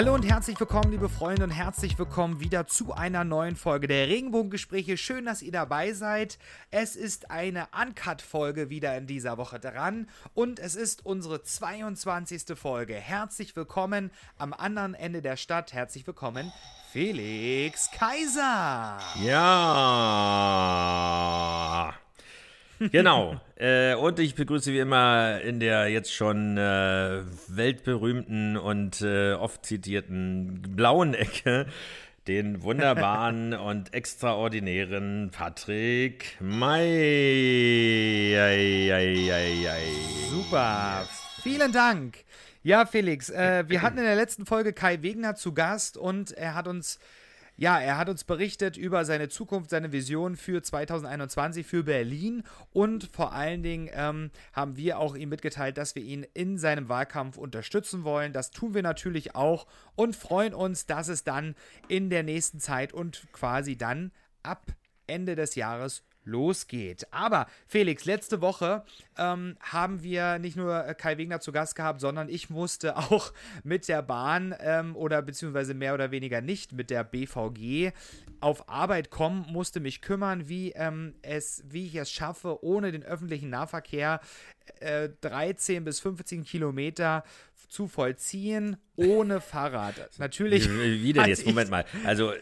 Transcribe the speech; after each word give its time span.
Hallo 0.00 0.14
und 0.14 0.24
herzlich 0.24 0.58
willkommen, 0.58 0.90
liebe 0.92 1.10
Freunde, 1.10 1.44
und 1.44 1.50
herzlich 1.50 1.98
willkommen 1.98 2.40
wieder 2.40 2.66
zu 2.66 2.94
einer 2.94 3.22
neuen 3.22 3.54
Folge 3.54 3.86
der 3.86 4.08
Regenbogengespräche. 4.08 4.96
Schön, 4.96 5.26
dass 5.26 5.42
ihr 5.42 5.52
dabei 5.52 5.92
seid. 5.92 6.38
Es 6.70 6.96
ist 6.96 7.30
eine 7.30 7.68
Uncut-Folge 7.78 8.70
wieder 8.70 8.96
in 8.96 9.06
dieser 9.06 9.36
Woche 9.36 9.60
dran 9.60 10.08
und 10.32 10.58
es 10.58 10.74
ist 10.74 11.04
unsere 11.04 11.42
22. 11.42 12.56
Folge. 12.58 12.94
Herzlich 12.94 13.54
willkommen 13.54 14.10
am 14.38 14.54
anderen 14.54 14.94
Ende 14.94 15.20
der 15.20 15.36
Stadt. 15.36 15.74
Herzlich 15.74 16.06
willkommen, 16.06 16.50
Felix 16.92 17.90
Kaiser. 17.90 19.00
Ja. 19.22 19.50
Genau. 22.92 23.40
äh, 23.56 23.94
und 23.94 24.18
ich 24.18 24.34
begrüße 24.34 24.72
wie 24.72 24.78
immer 24.78 25.40
in 25.42 25.60
der 25.60 25.88
jetzt 25.88 26.14
schon 26.14 26.56
äh, 26.56 27.22
weltberühmten 27.48 28.56
und 28.56 29.02
äh, 29.02 29.34
oft 29.34 29.66
zitierten 29.66 30.62
blauen 30.74 31.12
Ecke 31.14 31.66
den 32.26 32.62
wunderbaren 32.62 33.54
und 33.58 33.92
extraordinären 33.92 35.30
Patrick 35.30 36.36
May. 36.40 36.78
Ei, 38.38 38.94
ei, 38.94 39.32
ei, 39.68 39.82
Super. 40.30 41.06
Vielen 41.42 41.72
Dank. 41.72 42.24
Ja, 42.62 42.86
Felix, 42.86 43.30
äh, 43.30 43.64
wir 43.68 43.82
hatten 43.82 43.98
in 43.98 44.04
der 44.04 44.16
letzten 44.16 44.46
Folge 44.46 44.72
Kai 44.72 45.02
Wegner 45.02 45.34
zu 45.34 45.52
Gast 45.52 45.96
und 45.96 46.32
er 46.32 46.54
hat 46.54 46.68
uns 46.68 46.98
ja, 47.60 47.78
er 47.78 47.98
hat 47.98 48.08
uns 48.08 48.24
berichtet 48.24 48.78
über 48.78 49.04
seine 49.04 49.28
Zukunft, 49.28 49.68
seine 49.68 49.92
Vision 49.92 50.36
für 50.36 50.62
2021 50.62 51.66
für 51.66 51.84
Berlin 51.84 52.42
und 52.72 53.04
vor 53.12 53.34
allen 53.34 53.62
Dingen 53.62 53.90
ähm, 53.92 54.30
haben 54.54 54.78
wir 54.78 54.98
auch 54.98 55.14
ihm 55.14 55.28
mitgeteilt, 55.28 55.76
dass 55.76 55.94
wir 55.94 56.02
ihn 56.02 56.26
in 56.32 56.56
seinem 56.56 56.88
Wahlkampf 56.88 57.36
unterstützen 57.36 58.02
wollen. 58.02 58.32
Das 58.32 58.50
tun 58.50 58.72
wir 58.72 58.82
natürlich 58.82 59.34
auch 59.34 59.66
und 59.94 60.16
freuen 60.16 60.54
uns, 60.54 60.86
dass 60.86 61.08
es 61.08 61.22
dann 61.22 61.54
in 61.86 62.08
der 62.08 62.22
nächsten 62.22 62.60
Zeit 62.60 62.94
und 62.94 63.26
quasi 63.30 63.76
dann 63.76 64.10
ab 64.42 64.72
Ende 65.06 65.36
des 65.36 65.54
Jahres 65.54 66.02
losgeht. 66.30 67.06
Aber 67.10 67.46
Felix, 67.66 68.04
letzte 68.04 68.40
Woche 68.40 68.84
ähm, 69.18 69.56
haben 69.60 70.02
wir 70.02 70.38
nicht 70.38 70.56
nur 70.56 70.86
äh, 70.86 70.94
Kai 70.94 71.18
Wegner 71.18 71.40
zu 71.40 71.52
Gast 71.52 71.74
gehabt, 71.74 72.00
sondern 72.00 72.28
ich 72.28 72.50
musste 72.50 72.96
auch 73.10 73.32
mit 73.64 73.88
der 73.88 74.02
Bahn 74.02 74.54
ähm, 74.60 74.96
oder 74.96 75.22
beziehungsweise 75.22 75.74
mehr 75.74 75.94
oder 75.94 76.10
weniger 76.10 76.40
nicht 76.40 76.72
mit 76.72 76.90
der 76.90 77.04
BVG 77.04 77.92
auf 78.40 78.68
Arbeit 78.68 79.10
kommen, 79.10 79.44
musste 79.50 79.80
mich 79.80 80.00
kümmern, 80.00 80.48
wie, 80.48 80.72
ähm, 80.72 81.14
es, 81.22 81.62
wie 81.68 81.86
ich 81.86 81.96
es 81.96 82.10
schaffe, 82.10 82.64
ohne 82.64 82.92
den 82.92 83.02
öffentlichen 83.02 83.50
Nahverkehr 83.50 84.20
äh, 84.80 85.08
13 85.20 85.84
bis 85.84 86.00
15 86.00 86.44
Kilometer 86.44 87.24
zu 87.68 87.86
vollziehen 87.86 88.76
ohne 88.96 89.40
Fahrrad. 89.40 89.94
Natürlich. 90.18 90.68
Wie 90.68 91.12
denn 91.12 91.26
jetzt? 91.26 91.46
Moment 91.46 91.70
mal. 91.70 91.84
Also 92.04 92.32
äh, 92.32 92.38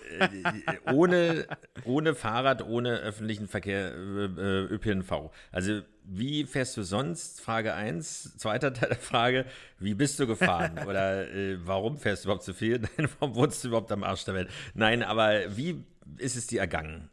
ohne, 0.92 1.46
ohne 1.84 2.14
Fahrrad, 2.14 2.62
ohne 2.66 2.96
öffentlichen 2.98 3.46
Verkehr, 3.46 3.92
äh, 3.92 4.64
ÖPNV. 4.64 5.30
Also 5.52 5.82
wie 6.10 6.44
fährst 6.44 6.76
du 6.76 6.82
sonst? 6.82 7.42
Frage 7.42 7.74
1. 7.74 8.38
Zweiter 8.38 8.72
Teil 8.72 8.88
der 8.88 8.98
Frage, 8.98 9.44
wie 9.78 9.94
bist 9.94 10.18
du 10.18 10.26
gefahren? 10.26 10.78
Oder 10.86 11.30
äh, 11.30 11.58
warum 11.66 11.98
fährst 11.98 12.24
du 12.24 12.28
überhaupt 12.28 12.44
zu 12.44 12.54
viel? 12.54 12.78
Nein, 12.96 13.08
warum 13.18 13.34
wohnst 13.36 13.62
du 13.62 13.68
überhaupt 13.68 13.92
am 13.92 14.02
Arsch 14.02 14.24
der 14.24 14.34
Welt? 14.34 14.50
Nein, 14.74 15.02
aber 15.02 15.56
wie 15.56 15.84
ist 16.16 16.36
es 16.36 16.46
dir 16.46 16.60
ergangen? 16.60 17.10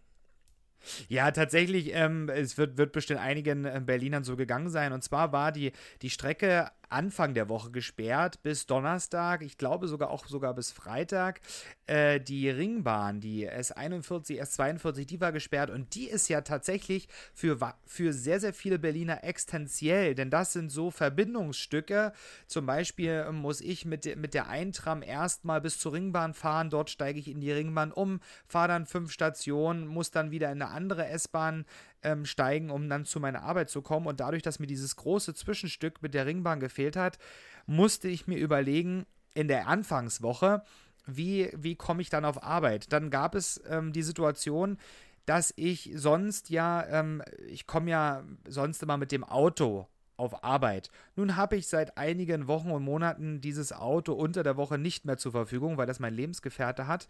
Ja, 1.07 1.31
tatsächlich, 1.31 1.93
ähm, 1.93 2.29
es 2.29 2.57
wird, 2.57 2.77
wird 2.77 2.91
bestimmt 2.91 3.19
einigen 3.19 3.65
äh, 3.65 3.81
Berlinern 3.83 4.23
so 4.23 4.35
gegangen 4.35 4.69
sein. 4.69 4.93
Und 4.93 5.03
zwar 5.03 5.31
war 5.31 5.51
die, 5.51 5.71
die 6.01 6.09
Strecke 6.09 6.71
Anfang 6.95 7.33
der 7.33 7.49
Woche 7.49 7.71
gesperrt 7.71 8.41
bis 8.41 8.67
Donnerstag, 8.67 9.41
ich 9.41 9.57
glaube 9.57 9.89
sogar 9.89 10.09
auch 10.09 10.27
sogar 10.27 10.53
bis 10.53 10.71
Freitag. 10.71 11.41
Äh, 11.87 12.21
die 12.21 12.49
Ringbahn, 12.49 13.19
die 13.19 13.49
S41, 13.49 14.41
S42, 14.41 15.05
die 15.05 15.19
war 15.19 15.33
gesperrt 15.33 15.69
und 15.69 15.93
die 15.93 16.07
ist 16.07 16.29
ja 16.29 16.39
tatsächlich 16.39 17.09
für, 17.33 17.57
für 17.85 18.13
sehr, 18.13 18.39
sehr 18.39 18.53
viele 18.53 18.79
Berliner 18.79 19.25
existenziell, 19.25 20.15
denn 20.15 20.29
das 20.29 20.53
sind 20.53 20.71
so 20.71 20.89
Verbindungsstücke. 20.89 22.13
Zum 22.47 22.65
Beispiel 22.65 23.29
muss 23.33 23.59
ich 23.59 23.83
mit, 23.85 24.15
mit 24.15 24.33
der 24.33 24.47
Eintram 24.47 25.03
erstmal 25.03 25.59
bis 25.59 25.77
zur 25.77 25.91
Ringbahn 25.91 26.33
fahren, 26.33 26.69
dort 26.69 26.89
steige 26.89 27.19
ich 27.19 27.27
in 27.27 27.41
die 27.41 27.51
Ringbahn 27.51 27.91
um, 27.91 28.21
fahre 28.45 28.69
dann 28.69 28.85
fünf 28.85 29.11
Stationen, 29.11 29.85
muss 29.85 30.11
dann 30.11 30.31
wieder 30.31 30.49
in 30.49 30.61
eine 30.61 30.71
andere 30.71 31.07
S-Bahn 31.07 31.65
ähm, 32.05 32.25
steigen, 32.25 32.69
um 32.69 32.87
dann 32.87 33.03
zu 33.03 33.19
meiner 33.19 33.43
Arbeit 33.43 33.69
zu 33.69 33.81
kommen. 33.81 34.07
Und 34.07 34.19
dadurch, 34.19 34.43
dass 34.43 34.59
mir 34.59 34.67
dieses 34.67 34.95
große 34.95 35.33
Zwischenstück 35.33 36.01
mit 36.01 36.13
der 36.13 36.25
Ringbahn 36.25 36.59
gefehlt 36.59 36.95
hat, 36.95 37.17
musste 37.65 38.07
ich 38.07 38.27
mir 38.27 38.37
überlegen, 38.37 39.05
in 39.33 39.49
der 39.49 39.67
Anfangswoche, 39.67 40.63
wie, 41.05 41.51
wie 41.53 41.75
komme 41.75 42.01
ich 42.01 42.09
dann 42.09 42.23
auf 42.23 42.41
Arbeit? 42.41 42.93
Dann 42.93 43.09
gab 43.09 43.35
es 43.35 43.61
ähm, 43.67 43.91
die 43.91 44.01
Situation, 44.01 44.77
dass 45.25 45.53
ich 45.57 45.91
sonst 45.95 46.49
ja, 46.49 46.85
ähm, 46.87 47.21
ich 47.47 47.67
komme 47.67 47.91
ja 47.91 48.23
sonst 48.47 48.81
immer 48.81 48.97
mit 48.97 49.11
dem 49.11 49.23
Auto 49.23 49.87
auf 50.17 50.43
Arbeit. 50.43 50.89
Nun 51.15 51.35
habe 51.35 51.57
ich 51.57 51.67
seit 51.67 51.97
einigen 51.97 52.47
Wochen 52.47 52.71
und 52.71 52.83
Monaten 52.83 53.41
dieses 53.41 53.73
Auto 53.73 54.13
unter 54.13 54.43
der 54.43 54.55
Woche 54.55 54.77
nicht 54.77 55.05
mehr 55.05 55.17
zur 55.17 55.33
Verfügung, 55.33 55.77
weil 55.77 55.87
das 55.87 55.99
mein 55.99 56.13
Lebensgefährte 56.13 56.87
hat 56.87 57.07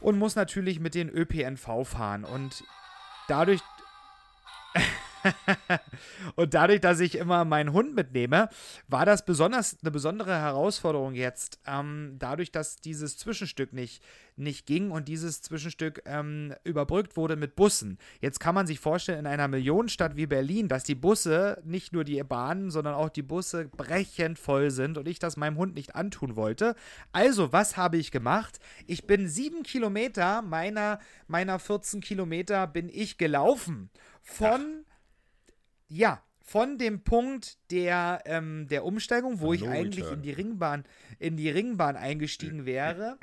und 0.00 0.18
muss 0.18 0.34
natürlich 0.34 0.80
mit 0.80 0.94
den 0.94 1.08
ÖPNV 1.08 1.84
fahren 1.84 2.24
und 2.24 2.64
dadurch 3.28 3.60
und 6.36 6.54
dadurch, 6.54 6.80
dass 6.80 7.00
ich 7.00 7.16
immer 7.16 7.44
meinen 7.44 7.72
Hund 7.72 7.94
mitnehme, 7.94 8.48
war 8.86 9.06
das 9.06 9.24
besonders 9.24 9.78
eine 9.82 9.90
besondere 9.90 10.34
Herausforderung 10.34 11.14
jetzt. 11.14 11.60
Ähm, 11.66 12.16
dadurch, 12.18 12.52
dass 12.52 12.76
dieses 12.76 13.16
Zwischenstück 13.16 13.72
nicht, 13.72 14.02
nicht 14.36 14.66
ging 14.66 14.90
und 14.90 15.08
dieses 15.08 15.42
Zwischenstück 15.42 16.02
ähm, 16.06 16.54
überbrückt 16.64 17.16
wurde 17.16 17.36
mit 17.36 17.56
Bussen. 17.56 17.98
Jetzt 18.20 18.40
kann 18.40 18.54
man 18.54 18.66
sich 18.66 18.80
vorstellen, 18.80 19.20
in 19.20 19.26
einer 19.26 19.48
Millionenstadt 19.48 20.16
wie 20.16 20.26
Berlin, 20.26 20.68
dass 20.68 20.84
die 20.84 20.94
Busse, 20.94 21.60
nicht 21.64 21.92
nur 21.92 22.04
die 22.04 22.22
Bahnen, 22.22 22.70
sondern 22.70 22.94
auch 22.94 23.08
die 23.08 23.22
Busse 23.22 23.68
brechend 23.68 24.38
voll 24.38 24.70
sind 24.70 24.98
und 24.98 25.08
ich 25.08 25.18
das 25.18 25.36
meinem 25.36 25.56
Hund 25.56 25.74
nicht 25.74 25.94
antun 25.94 26.36
wollte. 26.36 26.74
Also, 27.12 27.52
was 27.52 27.76
habe 27.76 27.96
ich 27.96 28.10
gemacht? 28.10 28.58
Ich 28.86 29.06
bin 29.06 29.28
sieben 29.28 29.62
Kilometer 29.62 30.42
meiner, 30.42 31.00
meiner 31.26 31.58
14 31.58 32.00
Kilometer 32.00 32.66
bin 32.66 32.88
ich 32.88 33.18
gelaufen. 33.18 33.90
Von. 34.22 34.84
Ach 34.84 34.87
ja, 35.88 36.22
von 36.40 36.78
dem 36.78 37.02
Punkt 37.04 37.58
der, 37.70 38.22
ähm, 38.24 38.68
der 38.68 38.84
Umsteigung, 38.84 39.40
wo 39.40 39.52
ich 39.52 39.62
no 39.62 39.70
eigentlich 39.70 40.04
return. 40.04 40.18
in 40.18 40.22
die 40.22 40.32
Ringbahn, 40.32 40.84
in 41.18 41.36
die 41.36 41.50
Ringbahn 41.50 41.96
eingestiegen 41.96 42.64
wäre. 42.64 43.18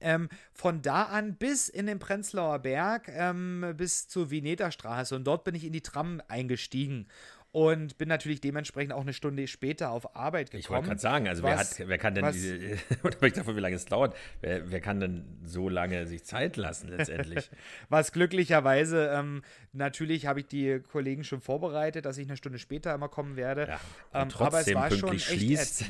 Ähm, 0.00 0.28
von 0.52 0.82
da 0.82 1.04
an 1.04 1.36
bis 1.36 1.68
in 1.68 1.86
den 1.86 2.00
Prenzlauer 2.00 2.58
Berg, 2.58 3.08
ähm, 3.08 3.74
bis 3.76 4.08
zur 4.08 4.32
Vineta 4.32 4.72
Straße. 4.72 5.14
Und 5.14 5.22
dort 5.22 5.44
bin 5.44 5.54
ich 5.54 5.64
in 5.64 5.72
die 5.72 5.80
Tram 5.80 6.20
eingestiegen 6.26 7.06
und 7.56 7.96
bin 7.96 8.06
natürlich 8.10 8.42
dementsprechend 8.42 8.92
auch 8.92 9.00
eine 9.00 9.14
Stunde 9.14 9.46
später 9.46 9.90
auf 9.90 10.14
Arbeit 10.14 10.50
gekommen. 10.50 10.60
Ich 10.60 10.68
wollte 10.68 10.88
gerade 10.88 11.00
sagen, 11.00 11.26
also 11.26 11.42
was, 11.42 11.78
wer, 11.78 11.86
hat, 11.86 11.88
wer 11.88 11.96
kann 11.96 12.14
denn 12.14 12.24
was, 12.26 12.34
diese, 12.34 12.54
unabhängig 13.02 13.32
davon, 13.32 13.56
wie 13.56 13.60
lange 13.60 13.76
es 13.76 13.86
dauert, 13.86 14.14
wer, 14.42 14.70
wer, 14.70 14.82
kann 14.82 15.00
denn 15.00 15.24
so 15.42 15.70
lange 15.70 16.06
sich 16.06 16.22
Zeit 16.22 16.58
lassen 16.58 16.88
letztendlich? 16.88 17.50
was 17.88 18.12
glücklicherweise, 18.12 19.10
ähm, 19.10 19.40
natürlich 19.72 20.26
habe 20.26 20.40
ich 20.40 20.48
die 20.48 20.80
Kollegen 20.80 21.24
schon 21.24 21.40
vorbereitet, 21.40 22.04
dass 22.04 22.18
ich 22.18 22.28
eine 22.28 22.36
Stunde 22.36 22.58
später 22.58 22.94
immer 22.94 23.08
kommen 23.08 23.36
werde. 23.36 23.68
Ja, 23.68 23.80
ähm, 24.12 24.28
aber 24.38 24.60
es 24.60 24.74
war 24.74 24.90
schon 24.90 25.14
echt 25.14 25.24
schließt. 25.24 25.84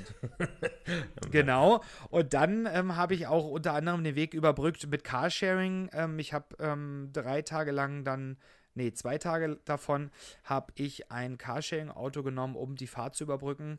genau. 1.32 1.82
Und 2.10 2.32
dann 2.32 2.68
ähm, 2.72 2.94
habe 2.94 3.14
ich 3.14 3.26
auch 3.26 3.44
unter 3.44 3.72
anderem 3.72 4.04
den 4.04 4.14
Weg 4.14 4.34
überbrückt 4.34 4.88
mit 4.88 5.02
Carsharing. 5.02 5.90
Ähm, 5.92 6.20
ich 6.20 6.32
habe 6.32 6.46
ähm, 6.60 7.10
drei 7.12 7.42
Tage 7.42 7.72
lang 7.72 8.04
dann 8.04 8.36
nee, 8.76 8.92
zwei 8.92 9.18
Tage 9.18 9.58
davon 9.64 10.10
habe 10.44 10.72
ich 10.76 11.10
ein 11.10 11.38
Carsharing-Auto 11.38 12.22
genommen, 12.22 12.56
um 12.56 12.76
die 12.76 12.86
Fahrt 12.86 13.16
zu 13.16 13.24
überbrücken 13.24 13.78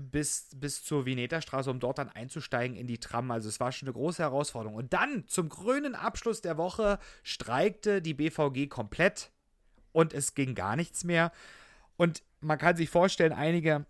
bis, 0.00 0.48
bis 0.56 0.82
zur 0.82 1.06
Vineta-Straße, 1.06 1.70
um 1.70 1.80
dort 1.80 1.98
dann 1.98 2.08
einzusteigen 2.08 2.76
in 2.76 2.86
die 2.86 2.98
Tram. 2.98 3.30
Also 3.30 3.48
es 3.48 3.60
war 3.60 3.72
schon 3.72 3.88
eine 3.88 3.94
große 3.94 4.22
Herausforderung. 4.22 4.76
Und 4.76 4.92
dann 4.92 5.26
zum 5.28 5.48
grünen 5.48 5.94
Abschluss 5.94 6.40
der 6.40 6.56
Woche 6.56 6.98
streikte 7.22 8.02
die 8.02 8.14
BVG 8.14 8.68
komplett 8.68 9.30
und 9.92 10.12
es 10.12 10.34
ging 10.34 10.54
gar 10.54 10.76
nichts 10.76 11.04
mehr. 11.04 11.32
Und 11.96 12.22
man 12.40 12.58
kann 12.58 12.76
sich 12.76 12.90
vorstellen, 12.90 13.32
einige 13.32 13.86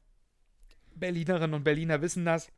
Berlinerinnen 0.95 1.55
und 1.55 1.65
Berliner 1.65 2.03
wissen 2.03 2.25
das. 2.25 2.51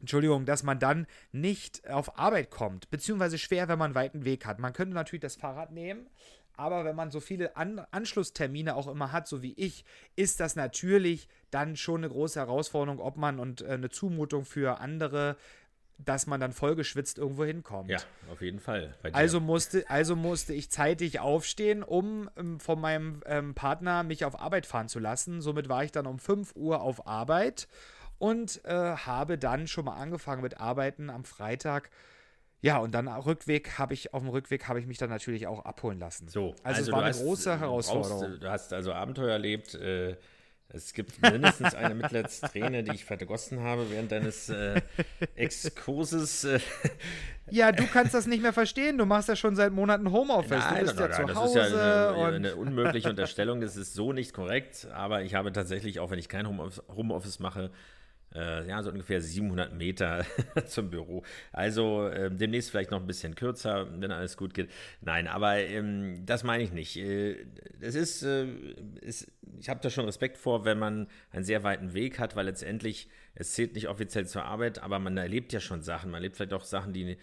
Entschuldigung, 0.00 0.46
dass 0.46 0.62
man 0.64 0.80
dann 0.80 1.06
nicht 1.30 1.88
auf 1.88 2.18
Arbeit 2.18 2.50
kommt, 2.50 2.90
beziehungsweise 2.90 3.38
schwer, 3.38 3.68
wenn 3.68 3.78
man 3.78 3.86
einen 3.86 3.94
weiten 3.94 4.24
Weg 4.24 4.46
hat. 4.46 4.58
Man 4.58 4.72
könnte 4.72 4.94
natürlich 4.94 5.20
das 5.20 5.36
Fahrrad 5.36 5.70
nehmen, 5.70 6.08
aber 6.56 6.84
wenn 6.84 6.96
man 6.96 7.10
so 7.10 7.20
viele 7.20 7.56
An 7.56 7.80
Anschlusstermine 7.90 8.76
auch 8.76 8.88
immer 8.88 9.12
hat, 9.12 9.26
so 9.28 9.42
wie 9.42 9.54
ich, 9.56 9.84
ist 10.16 10.40
das 10.40 10.56
natürlich 10.56 11.28
dann 11.50 11.76
schon 11.76 12.00
eine 12.04 12.08
große 12.08 12.38
Herausforderung, 12.38 13.00
ob 13.00 13.16
man 13.16 13.38
und 13.38 13.62
äh, 13.62 13.72
eine 13.72 13.90
Zumutung 13.90 14.44
für 14.44 14.80
andere 14.80 15.36
dass 16.04 16.26
man 16.26 16.40
dann 16.40 16.52
vollgeschwitzt 16.52 17.18
irgendwo 17.18 17.44
hinkommt. 17.44 17.90
Ja, 17.90 17.98
auf 18.30 18.42
jeden 18.42 18.60
Fall. 18.60 18.94
Also 19.12 19.40
musste, 19.40 19.88
also 19.88 20.16
musste 20.16 20.52
ich 20.54 20.70
zeitig 20.70 21.20
aufstehen, 21.20 21.82
um 21.82 22.28
ähm, 22.36 22.60
von 22.60 22.80
meinem 22.80 23.20
ähm, 23.26 23.54
Partner 23.54 24.02
mich 24.02 24.24
auf 24.24 24.40
Arbeit 24.40 24.66
fahren 24.66 24.88
zu 24.88 24.98
lassen. 24.98 25.40
Somit 25.40 25.68
war 25.68 25.84
ich 25.84 25.92
dann 25.92 26.06
um 26.06 26.18
5 26.18 26.56
Uhr 26.56 26.80
auf 26.80 27.06
Arbeit 27.06 27.68
und 28.18 28.64
äh, 28.64 28.96
habe 28.96 29.38
dann 29.38 29.66
schon 29.66 29.84
mal 29.84 29.96
angefangen 29.96 30.42
mit 30.42 30.60
Arbeiten 30.60 31.10
am 31.10 31.24
Freitag. 31.24 31.90
Ja, 32.62 32.78
und 32.78 32.92
dann 32.92 33.08
Rückweg 33.08 33.78
habe 33.78 33.92
ich, 33.92 34.14
auf 34.14 34.22
dem 34.22 34.30
Rückweg 34.30 34.68
habe 34.68 34.78
ich 34.78 34.86
mich 34.86 34.96
dann 34.96 35.10
natürlich 35.10 35.48
auch 35.48 35.64
abholen 35.64 35.98
lassen. 35.98 36.28
So, 36.28 36.50
also, 36.50 36.60
also 36.62 36.82
es 36.82 36.92
war 36.92 37.00
eine 37.00 37.08
hast, 37.08 37.22
große 37.22 37.58
Herausforderung. 37.58 38.20
Brauchst, 38.20 38.42
du 38.42 38.50
hast 38.50 38.72
also 38.72 38.92
Abenteuer 38.92 39.32
erlebt, 39.32 39.74
äh, 39.74 40.16
es 40.74 40.94
gibt 40.94 41.20
mindestens 41.20 41.74
eine 41.74 41.94
Mitleidsträne, 41.94 42.82
die 42.82 42.94
ich 42.94 43.04
vergossen 43.04 43.60
habe 43.60 43.90
während 43.90 44.12
deines 44.12 44.48
äh, 44.48 44.80
Exkurses. 45.34 46.44
Äh. 46.44 46.60
Ja, 47.50 47.72
du 47.72 47.86
kannst 47.86 48.14
das 48.14 48.26
nicht 48.26 48.42
mehr 48.42 48.52
verstehen. 48.52 48.96
Du 48.96 49.04
machst 49.04 49.28
ja 49.28 49.36
schon 49.36 49.54
seit 49.54 49.72
Monaten 49.72 50.10
Homeoffice. 50.10 50.50
Nein, 50.50 50.74
du 50.74 50.80
bist 50.84 50.96
nein, 50.96 51.10
ja 51.10 51.18
nein, 51.18 51.28
zu 51.28 51.34
Hause. 51.34 51.58
Das 51.58 51.68
ist 51.68 51.74
ja 51.74 52.14
eine, 52.14 52.36
eine, 52.36 52.56
unmögliche 52.56 53.10
Unterstellung. 53.10 53.60
Das 53.60 53.76
ist 53.76 53.92
so 53.92 54.12
nicht 54.12 54.32
korrekt. 54.32 54.88
Aber 54.94 55.22
ich 55.22 55.34
habe 55.34 55.52
tatsächlich, 55.52 56.00
auch 56.00 56.10
wenn 56.10 56.18
ich 56.18 56.28
kein 56.28 56.48
Homeoffice, 56.48 56.82
Homeoffice 56.88 57.38
mache, 57.38 57.70
äh, 58.34 58.66
ja, 58.68 58.82
so 58.82 58.90
ungefähr 58.90 59.20
700 59.20 59.74
Meter 59.74 60.24
zum 60.66 60.90
Büro. 60.90 61.22
Also 61.52 62.08
äh, 62.08 62.30
demnächst 62.30 62.70
vielleicht 62.70 62.90
noch 62.90 63.00
ein 63.00 63.06
bisschen 63.06 63.34
kürzer, 63.34 63.88
wenn 64.00 64.10
alles 64.10 64.36
gut 64.36 64.54
geht. 64.54 64.70
Nein, 65.00 65.26
aber 65.26 65.58
ähm, 65.58 66.24
das 66.24 66.44
meine 66.44 66.62
ich 66.62 66.72
nicht. 66.72 66.96
Äh, 66.96 67.46
es 67.80 67.94
ist, 67.94 68.22
äh, 68.22 68.46
ist 69.00 69.30
ich 69.58 69.68
habe 69.68 69.80
da 69.80 69.90
schon 69.90 70.06
Respekt 70.06 70.38
vor, 70.38 70.64
wenn 70.64 70.78
man 70.78 71.06
einen 71.30 71.44
sehr 71.44 71.62
weiten 71.62 71.94
Weg 71.94 72.18
hat, 72.18 72.36
weil 72.36 72.46
letztendlich, 72.46 73.08
es 73.34 73.52
zählt 73.52 73.74
nicht 73.74 73.88
offiziell 73.88 74.26
zur 74.26 74.44
Arbeit, 74.44 74.80
aber 74.80 74.98
man 74.98 75.16
erlebt 75.16 75.52
ja 75.52 75.60
schon 75.60 75.82
Sachen. 75.82 76.10
Man 76.10 76.18
erlebt 76.18 76.36
vielleicht 76.36 76.52
auch 76.52 76.64
Sachen, 76.64 76.92
die 76.92 77.16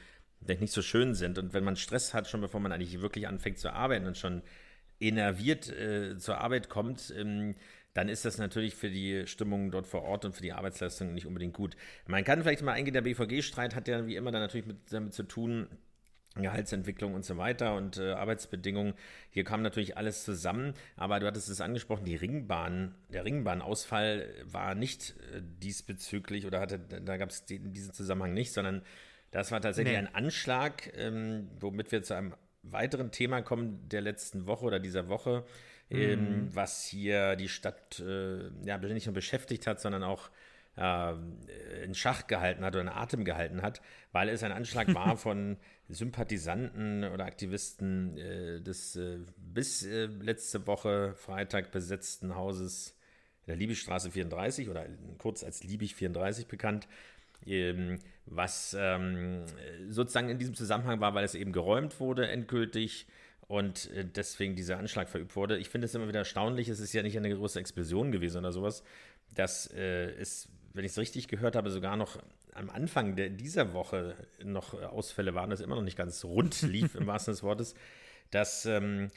vielleicht 0.43 0.61
nicht 0.61 0.73
so 0.73 0.81
schön 0.81 1.15
sind. 1.15 1.37
Und 1.37 1.53
wenn 1.53 1.63
man 1.63 1.75
Stress 1.75 2.13
hat, 2.13 2.27
schon 2.27 2.41
bevor 2.41 2.59
man 2.59 2.71
eigentlich 2.71 3.01
wirklich 3.01 3.27
anfängt 3.27 3.59
zu 3.59 3.73
arbeiten 3.73 4.05
und 4.05 4.17
schon 4.17 4.41
enerviert 5.01 5.69
äh, 5.69 6.17
zur 6.17 6.39
Arbeit 6.39 6.69
kommt, 6.69 7.13
ähm, 7.17 7.55
dann 7.93 8.09
ist 8.09 8.25
das 8.25 8.37
natürlich 8.37 8.75
für 8.75 8.89
die 8.89 9.25
Stimmung 9.25 9.71
dort 9.71 9.87
vor 9.87 10.03
Ort 10.03 10.25
und 10.25 10.35
für 10.35 10.41
die 10.41 10.53
Arbeitsleistung 10.53 11.13
nicht 11.13 11.25
unbedingt 11.25 11.53
gut. 11.53 11.75
Man 12.07 12.23
kann 12.23 12.43
vielleicht 12.43 12.61
mal 12.61 12.73
eingehen, 12.73 12.93
der 12.93 13.01
BVG-Streit 13.01 13.75
hat 13.75 13.87
ja 13.87 14.05
wie 14.05 14.15
immer 14.15 14.31
dann 14.31 14.41
natürlich 14.41 14.67
mit, 14.67 14.77
damit 14.91 15.13
zu 15.13 15.23
tun, 15.23 15.67
Gehaltsentwicklung 16.35 17.15
und 17.15 17.25
so 17.25 17.37
weiter 17.37 17.75
und 17.75 17.97
äh, 17.97 18.11
Arbeitsbedingungen. 18.11 18.93
Hier 19.31 19.43
kam 19.43 19.61
natürlich 19.61 19.97
alles 19.97 20.23
zusammen, 20.23 20.73
aber 20.95 21.19
du 21.19 21.25
hattest 21.25 21.49
es 21.49 21.59
angesprochen, 21.59 22.05
die 22.05 22.15
Ringbahn, 22.15 22.95
der 23.09 23.25
Ringbahnausfall 23.25 24.27
war 24.43 24.75
nicht 24.75 25.15
äh, 25.33 25.41
diesbezüglich 25.41 26.45
oder 26.45 26.61
hatte, 26.61 26.79
da 26.79 27.17
gab 27.17 27.29
es 27.29 27.45
diesen 27.45 27.93
Zusammenhang 27.93 28.33
nicht, 28.33 28.53
sondern 28.53 28.83
das 29.31 29.51
war 29.51 29.61
tatsächlich 29.61 29.93
nee. 29.93 29.99
ein 29.99 30.13
Anschlag, 30.13 30.91
ähm, 30.95 31.49
womit 31.59 31.91
wir 31.91 32.03
zu 32.03 32.15
einem 32.15 32.35
weiteren 32.61 33.11
Thema 33.11 33.41
kommen 33.41 33.87
der 33.89 34.01
letzten 34.01 34.45
Woche 34.47 34.65
oder 34.65 34.79
dieser 34.79 35.07
Woche 35.07 35.45
ähm, 35.89 36.45
mhm. 36.45 36.55
was 36.55 36.85
hier 36.85 37.35
die 37.35 37.49
Stadt 37.49 37.99
äh, 37.99 38.49
ja, 38.63 38.77
nicht 38.77 39.07
nur 39.07 39.15
beschäftigt 39.15 39.67
hat, 39.67 39.79
sondern 39.81 40.03
auch 40.03 40.29
äh, 40.77 41.13
in 41.83 41.95
Schach 41.95 42.27
gehalten 42.27 42.63
hat 42.63 42.73
oder 42.73 42.81
in 42.81 42.89
Atem 42.89 43.25
gehalten 43.25 43.61
hat, 43.61 43.81
weil 44.11 44.29
es 44.29 44.43
ein 44.43 44.51
Anschlag 44.51 44.93
war 44.93 45.17
von 45.17 45.57
Sympathisanten 45.89 47.03
oder 47.03 47.25
Aktivisten 47.25 48.17
äh, 48.17 48.61
des 48.61 48.95
äh, 48.95 49.19
bis 49.37 49.85
äh, 49.85 50.05
letzte 50.05 50.67
Woche 50.67 51.13
Freitag 51.15 51.71
besetzten 51.71 52.35
Hauses 52.35 52.95
der 53.47 53.55
Liebigstraße 53.55 54.11
34 54.11 54.69
oder 54.69 54.85
kurz 55.17 55.43
als 55.43 55.63
Liebig 55.63 55.95
34 55.95 56.47
bekannt, 56.47 56.87
ähm, 57.47 57.97
was 58.27 58.75
ähm, 58.79 59.45
sozusagen 59.89 60.29
in 60.29 60.37
diesem 60.37 60.53
Zusammenhang 60.53 61.01
war, 61.01 61.15
weil 61.15 61.25
es 61.25 61.33
eben 61.33 61.51
geräumt 61.51 61.99
wurde 61.99 62.27
endgültig 62.27 63.07
und 63.49 63.89
äh, 63.91 64.05
deswegen 64.05 64.55
dieser 64.55 64.77
Anschlag 64.77 65.09
verübt 65.09 65.35
wurde. 65.35 65.57
Ich 65.57 65.69
finde 65.69 65.85
es 65.85 65.95
immer 65.95 66.07
wieder 66.07 66.19
erstaunlich, 66.19 66.69
es 66.69 66.79
ist 66.79 66.93
ja 66.93 67.01
nicht 67.01 67.17
eine 67.17 67.35
große 67.35 67.59
Explosion 67.59 68.11
gewesen 68.11 68.37
oder 68.37 68.51
sowas. 68.53 68.83
Das 69.33 69.69
äh, 69.73 70.13
ist, 70.21 70.49
wenn 70.73 70.85
ich 70.85 70.91
es 70.91 70.99
richtig 70.99 71.27
gehört 71.27 71.55
habe, 71.55 71.71
sogar 71.71 71.97
noch 71.97 72.19
am 72.53 72.69
Anfang 72.69 73.15
der, 73.15 73.29
dieser 73.29 73.73
Woche 73.73 74.15
noch 74.43 74.79
Ausfälle 74.79 75.33
waren, 75.33 75.49
das 75.49 75.61
immer 75.61 75.75
noch 75.75 75.81
nicht 75.81 75.97
ganz 75.97 76.23
rund 76.23 76.61
lief, 76.61 76.93
im 76.93 77.07
wahrsten 77.07 77.33
des 77.33 77.41
Wortes, 77.41 77.73
dass 78.29 78.67
ähm, 78.67 79.09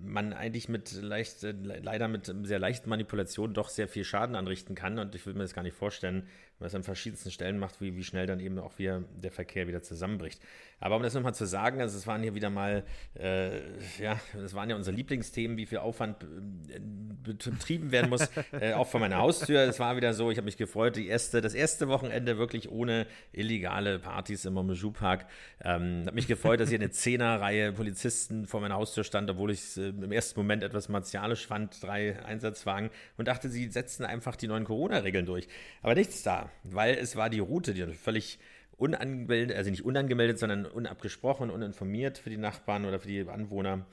man 0.00 0.34
eigentlich 0.34 0.68
mit 0.68 0.92
leicht, 0.92 1.42
äh, 1.42 1.50
leider 1.50 2.06
mit 2.06 2.32
sehr 2.44 2.60
leichten 2.60 2.90
Manipulationen 2.90 3.54
doch 3.54 3.70
sehr 3.70 3.88
viel 3.88 4.04
Schaden 4.04 4.36
anrichten 4.36 4.76
kann. 4.76 5.00
Und 5.00 5.16
ich 5.16 5.26
will 5.26 5.34
mir 5.34 5.42
das 5.42 5.52
gar 5.52 5.62
nicht 5.62 5.76
vorstellen, 5.76 6.28
man 6.60 6.68
es 6.68 6.74
an 6.74 6.82
verschiedensten 6.82 7.30
Stellen 7.30 7.58
macht, 7.58 7.80
wie, 7.80 7.96
wie 7.96 8.04
schnell 8.04 8.26
dann 8.26 8.40
eben 8.40 8.58
auch 8.58 8.78
wieder 8.78 9.02
der 9.16 9.32
Verkehr 9.32 9.66
wieder 9.66 9.82
zusammenbricht. 9.82 10.40
Aber 10.78 10.96
um 10.96 11.02
das 11.02 11.12
nochmal 11.12 11.34
zu 11.34 11.46
sagen, 11.46 11.80
also 11.80 11.96
es 11.98 12.06
waren 12.06 12.22
hier 12.22 12.34
wieder 12.34 12.48
mal, 12.48 12.84
äh, 13.18 13.58
ja, 13.98 14.18
es 14.42 14.54
waren 14.54 14.70
ja 14.70 14.76
unsere 14.76 14.96
Lieblingsthemen, 14.96 15.58
wie 15.58 15.66
viel 15.66 15.78
Aufwand 15.78 16.22
äh, 16.22 16.80
betrieben 17.22 17.92
werden 17.92 18.08
muss, 18.08 18.30
äh, 18.52 18.72
auch 18.72 18.86
vor 18.86 19.00
meiner 19.00 19.18
Haustür. 19.18 19.60
Es 19.60 19.78
war 19.78 19.96
wieder 19.96 20.14
so, 20.14 20.30
ich 20.30 20.38
habe 20.38 20.46
mich 20.46 20.56
gefreut, 20.56 20.96
die 20.96 21.06
erste, 21.06 21.42
das 21.42 21.52
erste 21.52 21.88
Wochenende 21.88 22.38
wirklich 22.38 22.70
ohne 22.70 23.06
illegale 23.32 23.98
Partys 23.98 24.46
im 24.46 24.54
Momejou 24.54 24.90
Park. 24.90 25.26
Ähm, 25.62 26.04
habe 26.06 26.14
mich 26.14 26.26
gefreut, 26.26 26.60
dass 26.60 26.70
hier 26.70 26.78
eine 26.78 26.90
Zehnerreihe 26.90 27.72
Polizisten 27.72 28.46
vor 28.46 28.60
meiner 28.60 28.76
Haustür 28.76 29.04
stand, 29.04 29.30
obwohl 29.30 29.50
ich 29.50 29.60
es 29.60 29.76
äh, 29.76 29.88
im 29.88 30.12
ersten 30.12 30.40
Moment 30.40 30.62
etwas 30.62 30.88
martialisch 30.88 31.46
fand, 31.46 31.82
drei 31.82 32.22
Einsatzwagen 32.24 32.90
und 33.18 33.28
dachte, 33.28 33.50
sie 33.50 33.68
setzen 33.68 34.04
einfach 34.04 34.34
die 34.34 34.48
neuen 34.48 34.64
Corona-Regeln 34.64 35.26
durch. 35.26 35.46
Aber 35.82 35.94
nichts 35.94 36.22
da, 36.22 36.49
weil 36.64 36.94
es 36.94 37.16
war 37.16 37.30
die 37.30 37.40
Route, 37.40 37.74
die 37.74 37.84
völlig 37.94 38.38
unangemeldet, 38.76 39.56
also 39.56 39.70
nicht 39.70 39.84
unangemeldet, 39.84 40.38
sondern 40.38 40.66
unabgesprochen, 40.66 41.50
uninformiert 41.50 42.18
für 42.18 42.30
die 42.30 42.38
Nachbarn 42.38 42.84
oder 42.84 42.98
für 42.98 43.08
die 43.08 43.28
Anwohner 43.28 43.84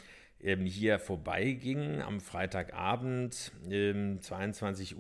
ähm, 0.42 0.66
hier 0.66 1.00
vorbeiging 1.00 2.02
am 2.02 2.22
Freitagabend, 2.22 3.52
ähm, 3.70 4.20
22.30 4.22 4.96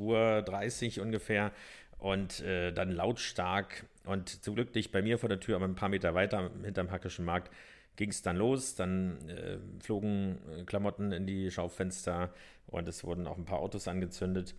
Uhr 0.97 1.03
ungefähr 1.03 1.51
und 1.99 2.41
äh, 2.41 2.71
dann 2.73 2.91
lautstark 2.91 3.85
und 4.05 4.43
zum 4.43 4.55
Glück 4.55 4.73
nicht 4.75 4.91
bei 4.91 5.01
mir 5.01 5.17
vor 5.17 5.29
der 5.29 5.39
Tür, 5.39 5.55
aber 5.55 5.65
ein 5.65 5.75
paar 5.75 5.89
Meter 5.89 6.13
weiter 6.13 6.51
hinterm 6.63 6.91
Hackischen 6.91 7.25
Markt 7.25 7.51
ging 7.97 8.09
es 8.09 8.21
dann 8.21 8.37
los. 8.37 8.75
Dann 8.75 9.17
äh, 9.27 9.57
flogen 9.83 10.37
äh, 10.55 10.63
Klamotten 10.63 11.11
in 11.11 11.27
die 11.27 11.51
Schaufenster 11.51 12.33
und 12.67 12.87
es 12.87 13.03
wurden 13.03 13.27
auch 13.27 13.37
ein 13.37 13.45
paar 13.45 13.59
Autos 13.59 13.87
angezündet. 13.87 14.55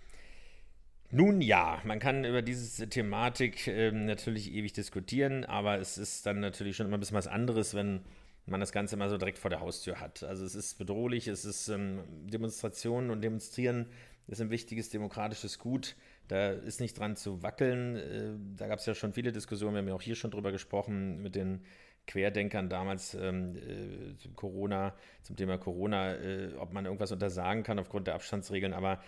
Nun 1.10 1.40
ja, 1.40 1.80
man 1.84 2.00
kann 2.00 2.24
über 2.24 2.42
diese 2.42 2.88
Thematik 2.88 3.66
äh, 3.66 3.90
natürlich 3.90 4.52
ewig 4.52 4.74
diskutieren, 4.74 5.46
aber 5.46 5.78
es 5.78 5.96
ist 5.96 6.26
dann 6.26 6.40
natürlich 6.40 6.76
schon 6.76 6.86
immer 6.86 6.98
ein 6.98 7.00
bisschen 7.00 7.16
was 7.16 7.26
anderes, 7.26 7.74
wenn 7.74 8.02
man 8.44 8.60
das 8.60 8.72
Ganze 8.72 8.96
mal 8.98 9.08
so 9.08 9.16
direkt 9.16 9.38
vor 9.38 9.48
der 9.48 9.60
Haustür 9.60 10.00
hat. 10.00 10.22
Also 10.22 10.44
es 10.44 10.54
ist 10.54 10.78
bedrohlich, 10.78 11.26
es 11.26 11.46
ist 11.46 11.68
ähm, 11.68 12.00
Demonstrationen 12.26 13.10
und 13.10 13.22
Demonstrieren 13.22 13.86
ist 14.26 14.42
ein 14.42 14.50
wichtiges 14.50 14.90
demokratisches 14.90 15.58
Gut. 15.58 15.96
Da 16.28 16.50
ist 16.50 16.78
nicht 16.78 16.98
dran 16.98 17.16
zu 17.16 17.42
wackeln. 17.42 17.96
Äh, 17.96 18.56
da 18.56 18.68
gab 18.68 18.78
es 18.78 18.84
ja 18.84 18.94
schon 18.94 19.14
viele 19.14 19.32
Diskussionen, 19.32 19.74
wir 19.74 19.78
haben 19.78 19.88
ja 19.88 19.94
auch 19.94 20.02
hier 20.02 20.14
schon 20.14 20.30
drüber 20.30 20.52
gesprochen 20.52 21.22
mit 21.22 21.34
den 21.34 21.64
Querdenkern 22.06 22.68
damals 22.68 23.14
ähm, 23.14 23.56
äh, 23.56 24.28
Corona, 24.34 24.94
zum 25.22 25.36
Thema 25.36 25.58
Corona, 25.58 26.14
äh, 26.14 26.54
ob 26.58 26.72
man 26.72 26.86
irgendwas 26.86 27.12
untersagen 27.12 27.62
kann 27.62 27.78
aufgrund 27.78 28.06
der 28.06 28.14
Abstandsregeln, 28.14 28.72
aber 28.72 29.00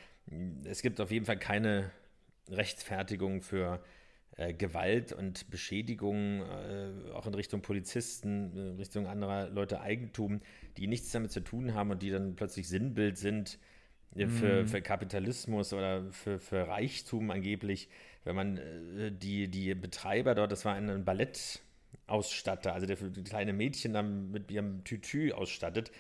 es 0.65 0.83
gibt 0.83 1.01
auf 1.01 1.11
jeden 1.11 1.27
Fall 1.27 1.39
keine 1.39 1.91
Rechtfertigung 2.49 3.43
für 3.43 3.83
äh, 4.37 4.55
Gewalt 4.55 5.13
und 5.13 5.51
Beschädigung, 5.51 6.43
äh, 6.43 7.13
auch 7.13 7.27
in 7.27 7.35
Richtung 7.35 7.63
Polizisten, 7.63 8.53
in 8.57 8.77
Richtung 8.77 9.07
anderer 9.07 9.49
Leute 9.51 9.81
Eigentum, 9.81 10.41
die 10.77 10.87
nichts 10.87 11.11
damit 11.11 11.33
zu 11.33 11.41
tun 11.41 11.75
haben 11.75 11.91
und 11.91 12.03
die 12.03 12.11
dann 12.11 12.37
plötzlich 12.37 12.69
Sinnbild 12.69 13.19
sind 13.19 13.59
äh, 14.15 14.27
für, 14.27 14.63
mm. 14.63 14.67
für 14.69 14.83
Kapitalismus 14.83 15.73
oder 15.73 16.11
für, 16.13 16.39
für 16.39 16.69
Reichtum 16.69 17.31
angeblich. 17.31 17.89
Wenn 18.25 18.37
man 18.37 18.59
äh, 18.59 19.13
die, 19.13 19.49
die 19.49 19.75
Betreiber 19.75 20.35
dort, 20.35 20.53
das 20.53 20.65
war 20.65 20.75
ein 20.75 21.05
Ballettausstatter, 21.05 22.73
also 22.73 22.87
der 22.87 22.97
für 22.97 23.11
kleine 23.11 23.53
Mädchen 23.53 23.93
dann 23.93 24.31
mit 24.31 24.51
ihrem 24.51 24.85
Tütü 24.85 25.33
ausstattet, 25.33 25.91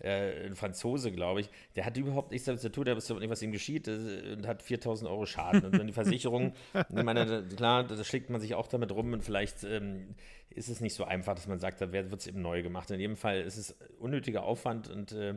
äh, 0.00 0.46
ein 0.46 0.56
Franzose, 0.56 1.10
glaube 1.10 1.40
ich, 1.40 1.50
der 1.74 1.86
hat 1.86 1.96
überhaupt 1.96 2.30
nichts 2.30 2.46
damit 2.46 2.60
zu 2.60 2.70
tun, 2.70 2.84
der 2.84 2.96
wusste 2.96 3.14
nicht, 3.14 3.30
was 3.30 3.42
ihm 3.42 3.52
geschieht 3.52 3.88
äh, 3.88 4.34
und 4.36 4.46
hat 4.46 4.62
4000 4.62 5.10
Euro 5.10 5.26
Schaden. 5.26 5.64
Und 5.64 5.78
wenn 5.78 5.86
die 5.86 5.92
Versicherung, 5.92 6.52
ich 6.74 7.02
meine, 7.02 7.44
klar, 7.56 7.84
da 7.84 8.04
schlägt 8.04 8.30
man 8.30 8.40
sich 8.40 8.54
auch 8.54 8.68
damit 8.68 8.92
rum 8.92 9.12
und 9.12 9.24
vielleicht 9.24 9.64
ähm, 9.64 10.14
ist 10.50 10.68
es 10.68 10.80
nicht 10.80 10.94
so 10.94 11.04
einfach, 11.04 11.34
dass 11.34 11.46
man 11.46 11.58
sagt, 11.58 11.80
da 11.80 11.92
wird 11.92 12.12
es 12.12 12.26
eben 12.26 12.42
neu 12.42 12.62
gemacht. 12.62 12.90
In 12.90 13.00
jedem 13.00 13.16
Fall 13.16 13.40
ist 13.40 13.56
es 13.56 13.76
unnötiger 13.98 14.42
Aufwand 14.42 14.88
und 14.88 15.12
äh, 15.12 15.34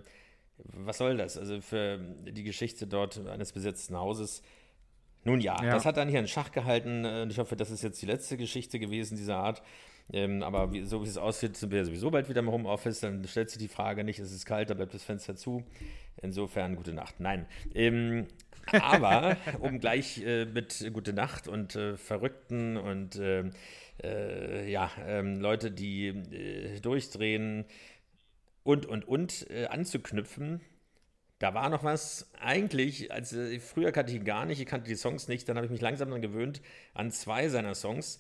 was 0.57 0.97
soll 0.97 1.15
das? 1.15 1.37
Also 1.37 1.61
für 1.61 1.97
die 1.97 2.43
Geschichte 2.43 2.85
dort 2.85 3.25
eines 3.27 3.53
besetzten 3.53 3.95
Hauses 3.95 4.43
Nun 5.23 5.39
ja, 5.39 5.61
ja, 5.63 5.71
das 5.71 5.85
hat 5.85 5.95
er 5.95 6.03
nicht 6.03 6.17
an 6.17 6.27
Schach 6.27 6.51
gehalten 6.51 7.05
und 7.05 7.31
ich 7.31 7.39
hoffe, 7.39 7.55
das 7.55 7.71
ist 7.71 7.81
jetzt 7.81 8.01
die 8.01 8.05
letzte 8.05 8.35
Geschichte 8.35 8.77
gewesen 8.77 9.15
dieser 9.15 9.37
Art. 9.37 9.61
Ähm, 10.11 10.41
aber 10.43 10.71
wie, 10.71 10.85
so 10.85 11.03
wie 11.03 11.07
es 11.07 11.17
aussieht, 11.17 11.57
sind 11.57 11.71
wir 11.71 11.85
sowieso 11.85 12.09
bald 12.09 12.29
wieder 12.29 12.39
im 12.39 12.51
Homeoffice. 12.51 13.01
Dann 13.01 13.25
stellt 13.27 13.49
sich 13.49 13.59
die 13.59 13.67
Frage 13.67 14.03
nicht, 14.03 14.19
es 14.19 14.31
ist 14.31 14.45
kalt, 14.45 14.69
da 14.69 14.73
bleibt 14.73 14.93
das 14.93 15.03
Fenster 15.03 15.35
zu. 15.35 15.63
Insofern 16.21 16.75
gute 16.75 16.93
Nacht. 16.93 17.19
Nein. 17.19 17.45
Ähm, 17.73 18.27
aber 18.71 19.37
um 19.59 19.79
gleich 19.79 20.23
äh, 20.23 20.45
mit 20.45 20.89
Gute 20.93 21.13
Nacht 21.13 21.47
und 21.47 21.75
äh, 21.75 21.97
Verrückten 21.97 22.77
und 22.77 23.15
äh, 23.17 23.51
äh 24.03 24.69
ja, 24.69 24.91
ähm, 25.05 25.39
Leute, 25.39 25.71
die 25.71 26.07
äh, 26.07 26.79
durchdrehen 26.79 27.65
und 28.63 28.85
und 28.85 29.07
und 29.07 29.49
äh, 29.49 29.67
anzuknüpfen, 29.67 30.61
da 31.39 31.53
war 31.53 31.69
noch 31.69 31.85
was, 31.85 32.29
eigentlich, 32.41 33.13
als 33.13 33.35
früher 33.59 33.93
kannte 33.93 34.11
ich 34.11 34.17
ihn 34.17 34.25
gar 34.25 34.45
nicht, 34.45 34.59
ich 34.59 34.65
kannte 34.65 34.89
die 34.89 34.95
Songs 34.95 35.29
nicht, 35.29 35.47
dann 35.47 35.55
habe 35.55 35.65
ich 35.65 35.71
mich 35.71 35.81
langsam 35.81 36.11
dann 36.11 36.21
gewöhnt 36.21 36.61
an 36.93 37.11
zwei 37.11 37.47
seiner 37.47 37.75
Songs 37.75 38.19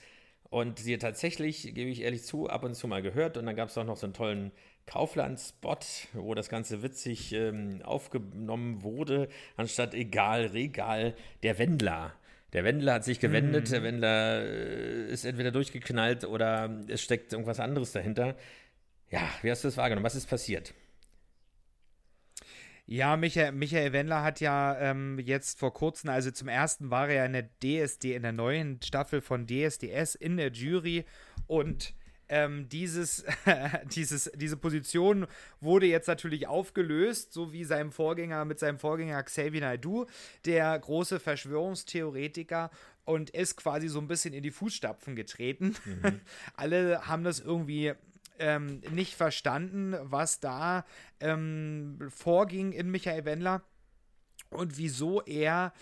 und 0.49 0.79
sie 0.79 0.97
tatsächlich, 0.97 1.73
gebe 1.73 1.89
ich 1.89 2.01
ehrlich 2.01 2.23
zu, 2.23 2.49
ab 2.49 2.63
und 2.63 2.75
zu 2.75 2.87
mal 2.87 3.01
gehört 3.01 3.37
und 3.37 3.45
dann 3.45 3.55
gab 3.55 3.69
es 3.69 3.77
auch 3.77 3.83
noch 3.83 3.97
so 3.97 4.07
einen 4.07 4.13
tollen 4.13 4.51
Kaufland-Spot, 4.87 5.77
wo 6.13 6.33
das 6.33 6.49
Ganze 6.49 6.81
witzig 6.81 7.33
ähm, 7.33 7.81
aufgenommen 7.83 8.81
wurde, 8.81 9.29
anstatt 9.55 9.93
egal, 9.93 10.47
regal, 10.47 11.13
der 11.43 11.59
Wendler. 11.59 12.13
Der 12.53 12.63
Wendler 12.63 12.95
hat 12.95 13.03
sich 13.03 13.19
gewendet, 13.19 13.67
mhm. 13.67 13.71
der 13.71 13.83
Wendler 13.83 14.41
äh, 14.41 15.11
ist 15.11 15.25
entweder 15.25 15.51
durchgeknallt 15.51 16.25
oder 16.25 16.83
es 16.87 17.03
steckt 17.03 17.31
irgendwas 17.31 17.59
anderes 17.59 17.91
dahinter. 17.91 18.35
Ja, 19.11 19.21
wie 19.43 19.51
hast 19.51 19.63
du 19.63 19.67
das 19.67 19.77
wahrgenommen? 19.77 20.05
Was 20.05 20.15
ist 20.15 20.27
passiert? 20.27 20.73
Ja, 22.91 23.17
Michael, 23.17 23.51
Michael 23.51 23.93
Wendler 23.93 24.23
hat 24.23 24.39
ja 24.39 24.75
ähm, 24.79 25.19
jetzt 25.19 25.59
vor 25.59 25.71
kurzem, 25.75 26.09
also 26.09 26.31
zum 26.31 26.47
ersten 26.47 26.89
war 26.89 27.07
er 27.07 27.15
ja 27.17 27.25
in 27.25 27.33
der 27.33 27.47
DSD, 27.61 28.15
in 28.15 28.23
der 28.23 28.31
neuen 28.31 28.81
Staffel 28.81 29.21
von 29.21 29.45
DSDS 29.45 30.15
in 30.15 30.37
der 30.37 30.51
Jury 30.51 31.05
und 31.45 31.93
ähm, 32.29 32.67
dieses, 32.67 33.25
dieses, 33.93 34.31
diese 34.33 34.57
Position 34.57 35.27
wurde 35.61 35.85
jetzt 35.85 36.07
natürlich 36.07 36.47
aufgelöst, 36.47 37.31
so 37.31 37.53
wie 37.53 37.63
seinem 37.63 37.91
Vorgänger 37.91 38.43
mit 38.45 38.57
seinem 38.57 38.79
Vorgänger 38.79 39.21
Xavier 39.21 39.61
Naidoo, 39.61 40.07
der 40.45 40.79
große 40.79 41.19
Verschwörungstheoretiker 41.19 42.71
und 43.05 43.29
ist 43.29 43.55
quasi 43.55 43.87
so 43.87 43.99
ein 43.99 44.07
bisschen 44.07 44.33
in 44.33 44.41
die 44.41 44.49
Fußstapfen 44.49 45.15
getreten. 45.15 45.75
Mhm. 45.85 46.21
Alle 46.55 47.07
haben 47.07 47.23
das 47.23 47.39
irgendwie 47.39 47.93
ähm, 48.39 48.81
nicht 48.91 49.15
verstanden, 49.15 49.95
was 50.01 50.39
da 50.39 50.85
ähm, 51.19 51.99
vorging 52.09 52.71
in 52.71 52.89
Michael 52.89 53.25
Wendler 53.25 53.61
und 54.49 54.77
wieso 54.77 55.21
er 55.21 55.73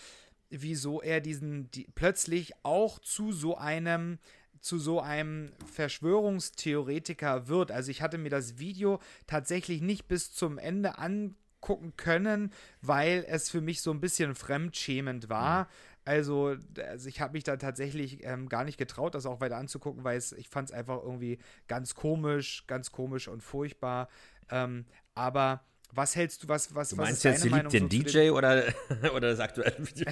wieso 0.50 1.02
er 1.02 1.22
diesen 1.22 1.70
die, 1.72 1.88
plötzlich 1.94 2.54
auch 2.64 3.00
zu 3.00 3.32
so 3.32 3.58
einem 3.58 4.20
zu 4.60 4.80
so 4.80 5.00
einem 5.00 5.52
Verschwörungstheoretiker 5.72 7.48
wird. 7.48 7.72
Also 7.72 7.92
ich 7.92 8.02
hatte 8.02 8.18
mir 8.18 8.30
das 8.30 8.58
Video 8.58 9.00
tatsächlich 9.28 9.82
nicht 9.82 10.08
bis 10.08 10.34
zum 10.34 10.58
Ende 10.58 10.98
angucken 10.98 11.94
können, 11.96 12.52
weil 12.82 13.24
es 13.28 13.50
für 13.50 13.62
mich 13.62 13.82
so 13.82 13.92
ein 13.92 14.02
bisschen 14.02 14.36
fremdschämend 14.36 15.30
war. 15.30 15.70
Also, 16.08 16.56
also 16.88 17.10
ich 17.10 17.20
habe 17.20 17.34
mich 17.34 17.44
da 17.44 17.58
tatsächlich 17.58 18.24
ähm, 18.24 18.48
gar 18.48 18.64
nicht 18.64 18.78
getraut, 18.78 19.14
das 19.14 19.26
auch 19.26 19.42
weiter 19.42 19.58
anzugucken, 19.58 20.06
weil 20.06 20.18
es, 20.18 20.32
ich 20.32 20.48
fand 20.48 20.70
es 20.70 20.74
einfach 20.74 21.04
irgendwie 21.04 21.38
ganz 21.68 21.96
komisch, 21.96 22.64
ganz 22.66 22.94
komisch 22.94 23.28
und 23.28 23.44
furchtbar. 23.44 24.08
Ähm, 24.50 24.86
aber 25.16 25.66
was 25.92 26.16
hältst 26.16 26.44
du, 26.44 26.48
was, 26.48 26.74
was, 26.74 26.92
du 26.92 26.96
meinst 26.96 27.12
was 27.12 27.18
ist 27.18 27.24
jetzt, 27.26 27.44
deine 27.44 27.58
Meinung? 27.58 27.72
Den 27.74 27.84
so 27.84 27.90
DJ 27.90 28.30
oder, 28.30 28.74
oder 29.14 29.32
das 29.32 29.42
aktuelle 29.42 29.76
Video? 29.80 30.06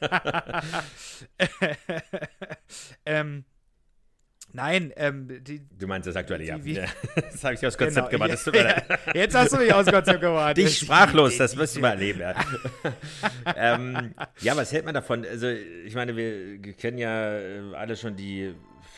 ähm, 3.04 3.44
Nein, 4.52 4.92
ähm, 4.96 5.28
die, 5.44 5.60
Du 5.78 5.86
meinst 5.86 6.08
das 6.08 6.16
aktuelle, 6.16 6.44
ja. 6.44 6.64
Wie, 6.64 6.74
das 7.14 7.44
habe 7.44 7.54
ich 7.54 7.66
aus 7.66 7.78
Konzept 7.78 8.10
genau, 8.10 8.26
gemacht. 8.26 8.46
Ja, 8.52 8.62
ja, 8.62 8.98
jetzt 9.14 9.34
hast 9.34 9.52
du 9.52 9.58
mich 9.58 9.72
aus 9.72 9.86
Konzept 9.86 10.20
gemacht. 10.20 10.56
Dich 10.56 10.78
sprachlos, 10.78 11.36
das 11.36 11.56
wirst 11.56 11.76
du 11.76 11.80
mal 11.80 11.90
erleben. 11.90 12.20
Ja. 12.20 12.34
ähm, 13.56 14.14
ja, 14.40 14.56
was 14.56 14.72
hält 14.72 14.84
man 14.84 14.94
davon? 14.94 15.24
Also, 15.24 15.48
ich 15.48 15.94
meine, 15.94 16.16
wir 16.16 16.60
kennen 16.74 16.98
ja 16.98 17.38
äh, 17.38 17.74
alle 17.74 17.96
schon 17.96 18.16
die 18.16 18.54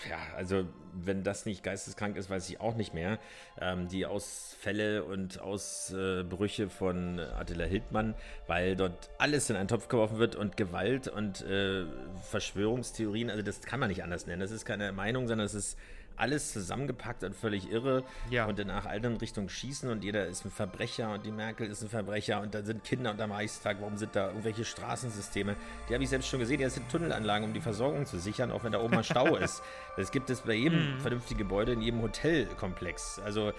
ja, 0.09 0.19
also 0.37 0.67
wenn 0.93 1.23
das 1.23 1.47
nicht 1.47 1.63
geisteskrank 1.63 2.17
ist, 2.17 2.31
weiß 2.31 2.49
ich 2.49 2.61
auch 2.61 2.75
nicht 2.77 2.95
mehr. 2.95 3.19
Ähm, 3.61 3.89
die 3.89 4.07
Ausfälle 4.07 5.05
und 5.05 5.41
Ausbrüche 5.41 6.69
von 6.69 7.19
Attila 7.19 7.65
Hildmann, 7.65 8.15
weil 8.47 8.77
dort 8.77 9.11
alles 9.19 9.51
in 9.51 9.57
einen 9.57 9.69
Topf 9.69 9.89
geworfen 9.89 10.19
wird 10.19 10.37
und 10.37 10.57
Gewalt 10.57 11.09
und 11.09 11.43
äh, 11.43 11.85
Verschwörungstheorien, 12.31 13.31
also 13.31 13.43
das 13.43 13.61
kann 13.61 13.81
man 13.81 13.89
nicht 13.89 14.03
anders 14.03 14.27
nennen. 14.27 14.41
Das 14.41 14.51
ist 14.51 14.65
keine 14.65 14.93
Meinung, 14.93 15.29
sondern 15.29 15.47
es 15.47 15.55
ist 15.55 15.79
alles 16.17 16.53
zusammengepackt 16.53 17.25
und 17.25 17.35
völlig 17.35 17.71
irre 17.71 18.05
ja. 18.31 18.47
und 18.47 18.65
nach 18.67 18.87
allen 18.87 19.17
Richtungen 19.17 19.49
schießen 19.49 19.91
und 19.91 20.05
jeder 20.05 20.27
ist 20.27 20.45
ein 20.45 20.51
Verbrecher 20.51 21.13
und 21.13 21.25
die 21.27 21.33
Merkel 21.33 21.67
ist 21.67 21.83
ein 21.83 21.89
Verbrecher 21.89 22.41
und 22.41 22.55
da 22.55 22.63
sind 22.63 22.85
Kinder 22.85 23.11
unterm 23.11 23.33
Reichstag, 23.33 23.79
warum 23.81 23.97
sind 23.97 24.15
da 24.15 24.29
irgendwelche 24.29 24.65
Straßensysteme? 24.65 25.57
Die 25.89 25.95
habe 25.95 26.05
ich 26.05 26.11
selbst 26.11 26.29
schon 26.29 26.41
gesehen, 26.41 26.61
das 26.61 26.75
sind 26.75 26.89
Tunnelanlagen, 26.91 27.47
um 27.47 27.55
die 27.55 27.61
Versorgung 27.61 28.07
zu 28.07 28.19
sichern, 28.19 28.51
auch 28.51 28.65
wenn 28.65 28.73
da 28.73 28.81
oben 28.81 28.95
mal 28.95 29.05
Stau 29.05 29.37
ist. 29.37 29.63
Das 29.97 30.11
gibt 30.11 30.31
es 30.31 30.43
bei 30.43 30.55
jedem 30.55 30.97
mhm. 30.97 31.01
vernünftigen 31.01 31.39
Gebäude, 31.39 31.73
in 31.73 31.83
jedem 31.83 32.03
Hotelkomplex. 32.03 33.21
Also 33.25 33.53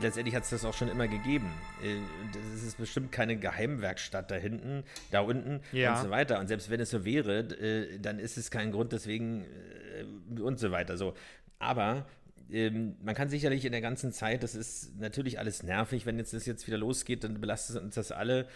letztendlich 0.00 0.34
hat 0.34 0.44
es 0.44 0.50
das 0.50 0.64
auch 0.64 0.74
schon 0.74 0.88
immer 0.88 1.08
gegeben. 1.08 1.50
Äh, 1.82 1.96
das 2.32 2.62
ist 2.62 2.78
bestimmt 2.78 3.12
keine 3.12 3.36
Geheimwerkstatt 3.36 4.30
da 4.30 4.36
hinten, 4.36 4.84
da 5.10 5.20
unten 5.20 5.60
ja. 5.72 5.94
und 5.94 6.02
so 6.02 6.10
weiter. 6.10 6.38
Und 6.38 6.48
selbst 6.48 6.70
wenn 6.70 6.80
es 6.80 6.90
so 6.90 7.04
wäre, 7.04 7.38
äh, 7.40 7.98
dann 7.98 8.18
ist 8.18 8.36
es 8.36 8.50
kein 8.50 8.72
Grund 8.72 8.92
deswegen 8.92 9.44
äh, 9.44 10.40
und 10.40 10.58
so 10.58 10.70
weiter. 10.70 10.96
So, 10.96 11.14
aber 11.58 12.06
ähm, 12.50 12.96
man 13.02 13.14
kann 13.14 13.28
sicherlich 13.28 13.64
in 13.64 13.72
der 13.72 13.80
ganzen 13.80 14.12
Zeit, 14.12 14.42
das 14.42 14.54
ist 14.54 14.98
natürlich 14.98 15.38
alles 15.38 15.62
nervig, 15.62 16.06
wenn 16.06 16.18
jetzt 16.18 16.32
das 16.32 16.46
jetzt 16.46 16.66
wieder 16.66 16.78
losgeht, 16.78 17.24
dann 17.24 17.40
belastet 17.40 17.82
uns 17.82 17.94
das 17.94 18.12
alle. 18.12 18.46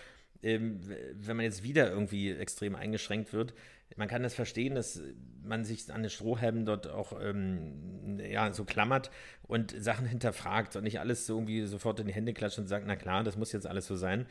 Ähm, 0.43 0.81
wenn 1.15 1.37
man 1.37 1.45
jetzt 1.45 1.63
wieder 1.63 1.91
irgendwie 1.91 2.31
extrem 2.31 2.77
eingeschränkt 2.77 3.33
wird, 3.33 3.55
man 3.97 4.09
kann 4.09 4.23
das 4.23 4.35
verstehen, 4.35 4.75
dass 4.75 5.03
man 5.43 5.65
sich 5.65 5.93
an 5.93 6.03
den 6.03 6.11
Strohhalmen 6.11 6.65
dort 6.65 6.87
auch 6.89 7.19
ähm, 7.21 8.21
ja, 8.21 8.53
so 8.53 8.65
klammert 8.65 9.11
und 9.43 9.75
Sachen 9.83 10.07
hinterfragt 10.07 10.77
und 10.77 10.85
nicht 10.85 11.01
alles 11.01 11.27
so 11.27 11.35
irgendwie 11.35 11.65
sofort 11.67 11.99
in 12.01 12.07
die 12.07 12.13
Hände 12.13 12.35
klatscht 12.35 12.59
und 12.59 12.69
sagt, 12.69 12.87
na 12.87 12.97
klar, 12.97 13.25
das 13.25 13.37
muss 13.37 13.53
jetzt 13.53 13.67
alles 13.67 13.87
so 13.87 13.97
sein. 13.97 14.27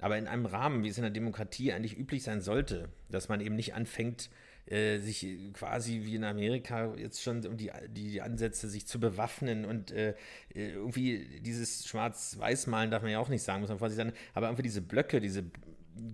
Aber 0.00 0.16
in 0.16 0.26
einem 0.26 0.46
Rahmen, 0.46 0.84
wie 0.84 0.88
es 0.88 0.96
in 0.96 1.02
der 1.02 1.10
Demokratie 1.10 1.72
eigentlich 1.72 1.98
üblich 1.98 2.22
sein 2.22 2.40
sollte, 2.40 2.88
dass 3.10 3.28
man 3.28 3.40
eben 3.40 3.54
nicht 3.54 3.74
anfängt, 3.74 4.30
äh, 4.66 4.98
sich 4.98 5.26
quasi 5.54 6.02
wie 6.04 6.14
in 6.14 6.24
Amerika 6.24 6.94
jetzt 6.96 7.22
schon 7.22 7.44
um 7.46 7.56
die, 7.56 7.70
die 7.88 8.20
Ansätze, 8.20 8.68
sich 8.68 8.86
zu 8.86 9.00
bewaffnen 9.00 9.64
und 9.64 9.90
äh, 9.90 10.14
irgendwie 10.54 11.40
dieses 11.40 11.86
Schwarz-Weiß-Malen 11.86 12.90
darf 12.90 13.02
man 13.02 13.10
ja 13.10 13.18
auch 13.18 13.28
nicht 13.28 13.42
sagen, 13.42 13.60
muss 13.60 13.70
man 13.70 13.78
vorsichtig 13.78 14.06
sein, 14.06 14.14
aber 14.34 14.48
einfach 14.48 14.62
diese 14.62 14.82
Blöcke, 14.82 15.20
diese 15.20 15.44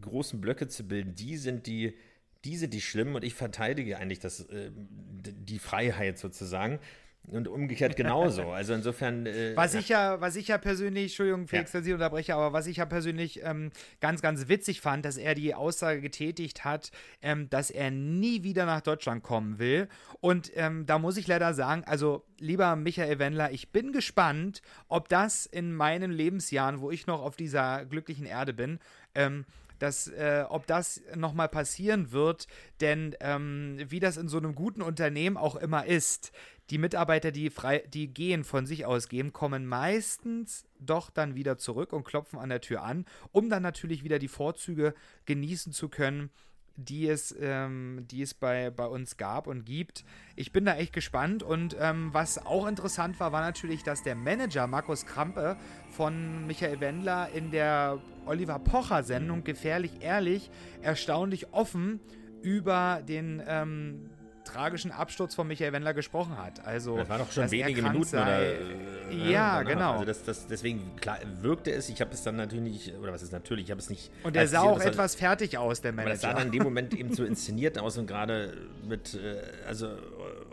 großen 0.01 0.41
Blöcke 0.41 0.69
zu 0.69 0.87
bilden, 0.87 1.15
die 1.15 1.37
sind 1.37 1.67
die, 1.67 1.95
die 2.45 2.57
sind 2.57 2.73
die 2.75 2.81
schlimmen 2.81 3.15
und 3.15 3.25
ich 3.25 3.35
verteidige 3.35 3.99
eigentlich 3.99 4.21
das, 4.21 4.41
äh, 4.41 4.71
die 4.75 5.59
Freiheit 5.59 6.19
sozusagen. 6.19 6.79
Und 7.31 7.47
umgekehrt 7.49 7.97
genauso. 7.97 8.43
Also 8.51 8.75
insofern. 8.75 9.27
Äh, 9.27 9.55
was 9.55 9.75
ich 9.75 9.89
ja, 9.89 10.21
was 10.21 10.37
ich 10.37 10.49
ja 10.49 10.59
persönlich, 10.59 11.05
Entschuldigung, 11.05 11.47
Felix, 11.47 11.73
ja. 11.73 11.81
dass 11.81 11.87
ich 11.87 11.93
unterbreche, 11.93 12.35
aber 12.35 12.53
was 12.53 12.67
ich 12.67 12.79
ja 12.79 12.87
persönlich 12.87 13.43
ähm, 13.45 13.71
ganz, 14.01 14.23
ganz 14.23 14.49
witzig 14.49 14.81
fand, 14.81 15.05
dass 15.05 15.17
er 15.17 15.35
die 15.35 15.55
Aussage 15.55 16.01
getätigt 16.01 16.65
hat, 16.65 16.91
ähm, 17.21 17.51
dass 17.51 17.71
er 17.71 17.91
nie 17.91 18.43
wieder 18.43 18.65
nach 18.67 18.81
Deutschland 18.81 19.23
kommen 19.23 19.59
will. 19.59 19.89
Und 20.21 20.51
ähm, 20.55 20.87
da 20.87 20.99
muss 20.99 21.17
ich 21.17 21.27
leider 21.27 21.53
sagen, 21.55 21.85
also 21.85 22.25
lieber 22.39 22.77
Michael 22.77 23.19
Wendler, 23.19 23.51
ich 23.53 23.73
bin 23.73 23.93
gespannt, 23.93 24.63
ob 24.89 25.09
das 25.09 25.45
in 25.45 25.75
meinen 25.75 26.11
Lebensjahren, 26.11 26.81
wo 26.81 26.91
ich 26.91 27.07
noch 27.07 27.21
auf 27.21 27.37
dieser 27.37 27.85
glücklichen 27.85 28.27
Erde 28.27 28.55
bin, 28.55 28.79
ähm, 29.15 29.45
dass, 29.79 30.09
äh, 30.09 30.45
ob 30.49 30.67
das 30.67 31.03
nochmal 31.15 31.49
passieren 31.49 32.13
wird, 32.13 32.47
denn 32.81 33.15
ähm, 33.21 33.79
wie 33.89 34.01
das 34.01 34.17
in 34.17 34.29
so 34.29 34.39
einem 34.39 34.55
guten 34.55 34.83
Unternehmen 34.83 35.37
auch 35.37 35.57
immer 35.57 35.87
ist, 35.87 36.33
die 36.71 36.79
Mitarbeiter, 36.79 37.31
die 37.31 37.51
frei, 37.51 37.83
die 37.93 38.09
gehen 38.09 38.45
von 38.45 38.67
sich 38.67 38.85
aus 38.85 39.09
gehen, 39.09 39.33
kommen 39.33 39.67
meistens 39.67 40.67
doch 40.79 41.11
dann 41.11 41.35
wieder 41.35 41.57
zurück 41.59 41.93
und 41.93 42.05
klopfen 42.05 42.39
an 42.39 42.51
der 42.51 42.61
Tür 42.61 42.83
an, 42.83 43.07
um 43.33 43.49
dann 43.49 43.63
natürlich 43.63 44.05
wieder 44.05 44.19
die 44.19 44.29
Vorzüge 44.29 44.95
genießen 45.25 45.73
zu 45.73 45.89
können, 45.89 46.31
die 46.77 47.09
es, 47.09 47.35
ähm, 47.41 48.05
die 48.09 48.23
es 48.23 48.35
bei, 48.35 48.71
bei 48.71 48.87
uns 48.87 49.17
gab 49.17 49.49
und 49.49 49.65
gibt. 49.65 50.05
Ich 50.37 50.53
bin 50.53 50.65
da 50.65 50.77
echt 50.77 50.93
gespannt 50.93 51.43
und 51.43 51.77
ähm, 51.81 52.11
was 52.13 52.39
auch 52.39 52.67
interessant 52.69 53.19
war, 53.19 53.33
war 53.33 53.41
natürlich, 53.41 53.83
dass 53.83 54.05
der 54.05 54.15
Manager 54.15 54.67
Markus 54.69 55.05
Krampe 55.05 55.57
von 55.91 56.47
Michael 56.47 56.81
Wendler 56.81 57.31
in 57.35 57.51
der 57.51 57.99
Oliver 58.27 58.61
Pocher 58.61 59.03
Sendung 59.03 59.43
Gefährlich 59.43 59.91
Ehrlich 60.01 60.51
erstaunlich 60.81 61.53
offen 61.53 61.99
über 62.43 63.03
den 63.03 63.43
ähm, 63.45 64.11
tragischen 64.53 64.91
Absturz 64.91 65.35
von 65.35 65.47
Michael 65.47 65.73
Wendler 65.73 65.95
gesprochen 65.95 66.37
hat. 66.39 66.65
Also, 66.67 66.97
das 66.97 67.09
war 67.09 67.19
doch 67.19 67.31
schon 67.31 67.51
wenige 67.51 67.83
Minuten 67.83 68.05
sei. 68.05 68.23
oder. 68.23 68.43
Äh, 69.11 69.31
ja, 69.31 69.63
danach. 69.63 69.71
genau. 69.71 69.93
Also 69.93 70.05
das, 70.05 70.25
das, 70.25 70.47
deswegen 70.47 70.97
klar, 70.97 71.19
wirkte 71.41 71.73
es. 71.73 71.89
Ich 71.89 72.01
habe 72.01 72.13
es 72.13 72.23
dann 72.23 72.37
natürlich 72.37 72.87
nicht, 72.87 72.99
oder 72.99 73.13
was 73.13 73.23
ist 73.23 73.33
natürlich, 73.33 73.67
ich 73.67 73.71
habe 73.71 73.81
es 73.81 73.91
nicht. 73.91 74.11
Und 74.23 74.37
er 74.37 74.47
sah 74.47 74.61
auch 74.61 74.81
etwas 74.81 75.15
fertig 75.15 75.59
aus, 75.59 75.81
der 75.81 75.93
Manager. 75.93 76.09
Aber 76.09 76.13
das 76.13 76.21
sah 76.23 76.35
dann 76.35 76.47
in 76.47 76.53
dem 76.53 76.63
Moment 76.65 76.95
eben 76.95 77.15
so 77.15 77.25
inszeniert 77.25 77.79
aus 77.79 77.99
und 77.99 78.07
gerade 78.07 78.57
mit, 78.87 79.15
äh, 79.15 79.43
also 79.67 79.89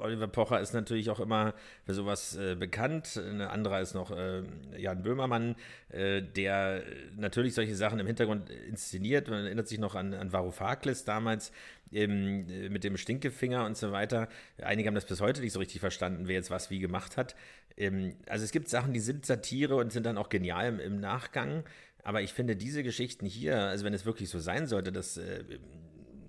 Oliver 0.06 0.28
Pocher 0.28 0.60
ist 0.60 0.74
natürlich 0.74 1.10
auch 1.10 1.20
immer 1.20 1.54
für 1.86 1.94
sowas 1.94 2.36
äh, 2.36 2.56
bekannt. 2.56 3.18
Ein 3.18 3.42
anderer 3.42 3.82
ist 3.82 3.94
noch 3.94 4.12
äh, 4.12 4.44
Jan 4.78 5.04
Böhmermann, 5.04 5.56
äh, 5.90 6.22
der 6.22 6.84
natürlich 7.18 7.54
solche 7.54 7.76
Sachen 7.76 8.00
im 8.00 8.08
Hintergrund 8.08 8.50
inszeniert. 8.50 9.28
Man 9.28 9.46
erinnert 9.46 9.68
sich 9.68 9.80
noch 9.80 9.96
an, 9.96 10.14
an 10.14 10.32
Varoufakis 10.32 11.04
damals 11.04 11.52
ähm, 11.92 12.72
mit 12.72 12.84
dem 12.84 12.98
Stinkefinger 12.98 13.66
und 13.66 13.78
so 13.78 13.92
weiter. 13.92 14.28
Einige 14.62 14.88
haben 14.88 14.96
das 14.96 15.06
bis 15.06 15.22
heute 15.22 15.42
nicht 15.42 15.54
so 15.54 15.60
richtig 15.60 15.80
verstanden, 15.80 16.28
wer 16.28 16.36
jetzt 16.36 16.52
was 16.52 16.70
wie 16.70 16.80
gemacht 16.80 17.18
hat. 17.18 17.36
Ähm, 17.78 18.16
also 18.28 18.46
es 18.46 18.52
gibt 18.52 18.70
Sachen, 18.70 18.94
die 18.94 19.00
sind 19.00 19.26
Satire 19.26 19.76
und 19.76 19.92
sind 19.92 20.06
dann 20.06 20.18
auch 20.18 20.30
genial 20.30 20.68
im, 20.68 20.80
im 20.80 21.00
Nachgang. 21.00 21.64
Aber 22.04 22.22
ich 22.22 22.34
finde 22.34 22.56
diese 22.56 22.84
Geschichten 22.84 23.26
hier, 23.26 23.58
also 23.58 23.84
wenn 23.84 23.94
es 23.94 24.06
wirklich 24.06 24.30
so 24.30 24.40
sein 24.40 24.68
sollte, 24.68 24.92
dass 24.92 25.18
äh, 25.18 25.44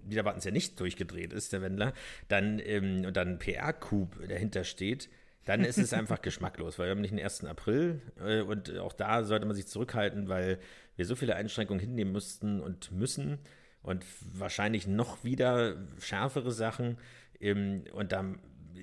wieder 0.08 0.24
warten 0.24 0.40
ja 0.40 0.50
nicht 0.50 0.78
durchgedreht 0.80 1.32
ist, 1.32 1.52
der 1.52 1.62
Wendler, 1.62 1.92
dann 2.28 2.58
ähm, 2.58 3.04
und 3.04 3.16
dann 3.16 3.38
PR-Coup 3.38 4.08
dahinter 4.28 4.64
steht, 4.64 5.08
dann 5.44 5.64
ist 5.64 5.78
es 5.78 5.92
einfach 5.92 6.20
geschmacklos, 6.22 6.78
weil 6.78 6.86
wir 6.86 6.90
haben 6.92 7.00
nicht 7.00 7.12
den 7.12 7.20
1. 7.20 7.44
April 7.44 8.00
äh, 8.20 8.40
und 8.40 8.76
auch 8.78 8.92
da 8.92 9.24
sollte 9.24 9.46
man 9.46 9.56
sich 9.56 9.66
zurückhalten, 9.66 10.28
weil 10.28 10.58
wir 10.96 11.04
so 11.04 11.14
viele 11.14 11.36
Einschränkungen 11.36 11.80
hinnehmen 11.80 12.12
mussten 12.12 12.60
und 12.60 12.90
müssen 12.92 13.38
und 13.82 14.04
wahrscheinlich 14.32 14.86
noch 14.86 15.22
wieder 15.24 15.76
schärfere 16.00 16.50
Sachen. 16.50 16.98
Ähm, 17.40 17.84
und 17.92 18.12
da 18.12 18.24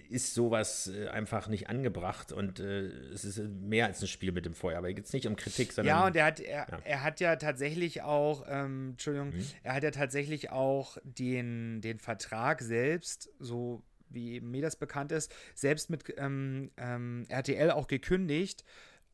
ist 0.09 0.33
sowas 0.33 0.87
äh, 0.87 1.07
einfach 1.07 1.47
nicht 1.47 1.69
angebracht 1.69 2.31
und 2.31 2.59
äh, 2.59 2.87
es 3.13 3.25
ist 3.25 3.39
mehr 3.39 3.87
als 3.87 4.01
ein 4.01 4.07
Spiel 4.07 4.31
mit 4.31 4.45
dem 4.45 4.53
Feuer. 4.53 4.77
Aber 4.77 4.87
hier 4.87 4.95
geht 4.95 5.05
es 5.05 5.13
nicht 5.13 5.27
um 5.27 5.35
Kritik, 5.35 5.73
sondern. 5.73 5.95
Ja, 5.95 6.05
und 6.05 6.15
er 6.15 6.25
hat, 6.25 6.39
er, 6.39 6.67
ja. 6.69 6.79
er 6.83 7.03
hat 7.03 7.19
ja 7.19 7.35
tatsächlich 7.35 8.01
auch, 8.01 8.45
ähm, 8.47 8.91
Entschuldigung, 8.91 9.29
mhm. 9.29 9.45
er 9.63 9.73
hat 9.73 9.83
ja 9.83 9.91
tatsächlich 9.91 10.51
auch 10.51 10.97
den, 11.03 11.81
den 11.81 11.99
Vertrag 11.99 12.61
selbst, 12.61 13.29
so 13.39 13.83
wie 14.09 14.41
mir 14.41 14.61
das 14.61 14.75
bekannt 14.75 15.11
ist, 15.11 15.33
selbst 15.55 15.89
mit 15.89 16.03
ähm, 16.17 16.71
ähm, 16.77 17.25
RTL 17.29 17.71
auch 17.71 17.87
gekündigt. 17.87 18.63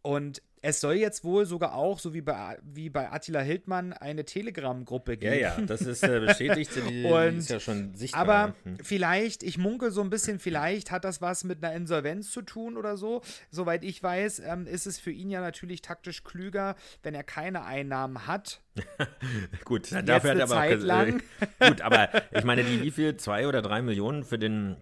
Und 0.02 0.42
es 0.62 0.82
soll 0.82 0.96
jetzt 0.96 1.24
wohl 1.24 1.46
sogar 1.46 1.74
auch, 1.74 2.00
so 2.00 2.13
wie 2.13 2.22
bei, 2.22 2.58
wie 2.63 2.89
bei 2.89 3.12
Attila 3.12 3.42
Hildmann, 3.42 3.94
eine 3.94 4.25
Telegram-Gruppe 4.25 5.18
geben. 5.18 5.39
Ja, 5.39 5.58
ja, 5.58 5.62
das 5.62 5.82
ist 5.82 6.04
äh, 6.04 6.20
bestätigt. 6.20 6.72
Die, 6.75 7.04
und, 7.06 7.38
ist 7.38 7.50
ja 7.50 7.60
schon 7.60 7.96
sichtbar. 7.96 8.22
Aber 8.22 8.56
hm. 8.63 8.78
vielleicht, 8.84 9.44
ich 9.44 9.58
munkel 9.58 9.92
so 9.92 10.01
ein 10.01 10.10
bisschen, 10.10 10.39
vielleicht 10.39 10.92
hat 10.92 11.06
das 11.06 11.22
was 11.22 11.44
mit 11.44 11.63
einer 11.63 11.74
Insolvenz 11.75 12.32
zu 12.32 12.42
tun 12.42 12.78
oder 12.78 12.98
so. 12.98 13.22
Soweit 13.51 13.84
ich 13.84 14.01
weiß, 14.01 14.39
ähm, 14.39 14.68
ist 14.68 14.86
es 14.86 15.00
für 15.00 15.12
ihn 15.12 15.30
ja 15.30 15.42
natürlich 15.42 15.82
taktisch 15.82 16.24
klüger, 16.24 16.75
wenn 17.04 17.16
er 17.16 17.24
keine 17.24 17.63
Einnahmen 17.63 18.28
hat. 18.28 18.62
gut, 19.66 19.92
dafür 19.92 20.32
hat 20.32 20.38
er 20.38 20.44
aber 20.44 20.48
Zeit 20.48 20.80
auch, 20.80 20.86
lang. 20.86 21.24
gut, 21.60 21.82
aber 21.82 22.10
ich 22.32 22.44
meine, 22.44 22.63
die 22.63 22.82
wie 22.82 22.92
viel? 22.92 23.18
Zwei 23.18 23.48
oder 23.48 23.62
drei 23.62 23.82
Millionen 23.82 24.24
für 24.24 24.39
den 24.39 24.78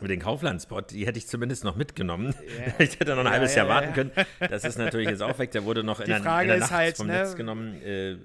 mit 0.00 0.10
den 0.10 0.20
Kaufland-Spot, 0.20 0.80
die 0.82 1.06
hätte 1.06 1.18
ich 1.18 1.26
zumindest 1.28 1.64
noch 1.64 1.76
mitgenommen. 1.76 2.34
Yeah. 2.42 2.74
Ich 2.78 2.98
hätte 2.98 3.12
noch 3.12 3.18
ein 3.18 3.26
ja, 3.26 3.32
halbes 3.32 3.54
Jahr 3.54 3.66
ja, 3.66 3.74
warten 3.74 3.88
ja. 3.88 3.94
können. 3.94 4.10
Das 4.40 4.64
ist 4.64 4.76
natürlich 4.76 5.08
jetzt 5.08 5.22
auch 5.22 5.38
weg. 5.38 5.52
Der 5.52 5.64
wurde 5.64 5.84
noch 5.84 6.00
in, 6.00 6.06
die 6.06 6.14
Frage 6.14 6.42
in 6.44 6.48
der 6.48 6.58
Nacht 6.58 6.72
halt, 6.72 6.96
vom 6.96 7.06
ne, 7.06 7.12
Netz 7.12 7.36
genommen. 7.36 7.80
Äh, 7.82 8.16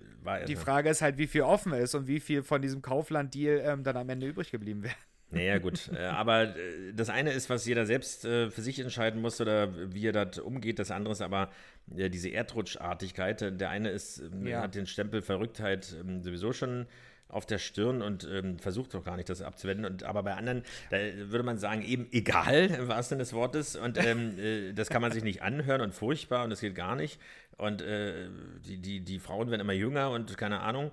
die 0.48 0.56
Frage 0.56 0.90
ist 0.90 1.02
halt, 1.02 1.18
wie 1.18 1.28
viel 1.28 1.42
offen 1.42 1.74
ist 1.74 1.96
und 1.96 2.08
wie 2.08 2.20
viel 2.20 2.44
von 2.44 2.62
diesem 2.62 2.82
Kaufland-Deal 2.82 3.62
ähm, 3.64 3.84
dann 3.84 3.98
am 3.98 4.10
Ende 4.10 4.28
übrig 4.28 4.52
geblieben 4.52 4.84
wäre. 4.84 4.96
Naja, 5.32 5.60
gut. 5.60 5.92
Äh, 5.96 6.06
aber 6.06 6.56
äh, 6.56 6.94
das 6.96 7.10
eine 7.10 7.32
ist, 7.32 7.50
was 7.50 7.66
jeder 7.66 7.86
selbst 7.86 8.26
äh, 8.26 8.50
für 8.50 8.62
sich 8.62 8.80
entscheiden 8.80 9.22
muss 9.22 9.40
oder 9.40 9.94
wie 9.94 10.08
er 10.08 10.14
das 10.14 10.40
umgeht. 10.40 10.80
Das 10.80 10.92
andere 10.92 11.14
ist 11.14 11.22
aber 11.22 11.50
diese 11.86 12.30
Erdrutschartigkeit. 12.30 13.60
Der 13.60 13.70
eine 13.70 13.90
ist, 13.90 14.22
hat 14.54 14.76
den 14.76 14.86
Stempel 14.86 15.22
Verrücktheit 15.24 15.96
ähm, 16.00 16.22
sowieso 16.22 16.54
schon 16.54 16.86
auf 17.30 17.46
der 17.46 17.60
Stirn 17.60 18.02
und 18.02 18.28
ähm, 18.32 18.58
versucht 18.58 18.94
doch 18.96 19.04
gar 19.04 19.16
nicht, 19.16 19.30
das 19.30 19.42
abzuwenden. 19.42 19.86
Und, 19.86 20.04
aber 20.04 20.24
bei 20.24 20.34
anderen, 20.34 20.64
da 20.90 20.98
würde 20.98 21.44
man 21.44 21.60
sagen, 21.60 21.84
eben 21.84 22.08
egal, 22.12 22.66
im 22.66 22.88
wahrsten 22.88 23.18
Sinne 23.18 23.24
des 23.24 23.34
Wortes. 23.34 23.76
Und 23.76 24.04
ähm, 24.04 24.38
äh, 24.40 24.74
das 24.74 24.90
kann 24.90 25.02
man 25.02 25.12
sich 25.12 25.24
nicht 25.24 25.44
anhören 25.44 25.82
und 25.82 25.94
furchtbar 25.94 26.44
und 26.44 26.50
das 26.50 26.62
geht 26.62 26.74
gar 26.74 26.96
nicht. 26.96 27.20
Und 27.58 27.82
äh, 27.82 28.30
die, 28.68 28.78
die, 28.78 29.02
die 29.02 29.20
Frauen 29.20 29.52
werden 29.52 29.62
immer 29.62 29.74
jünger 29.74 30.10
und 30.10 30.38
keine 30.38 30.62
Ahnung. 30.62 30.92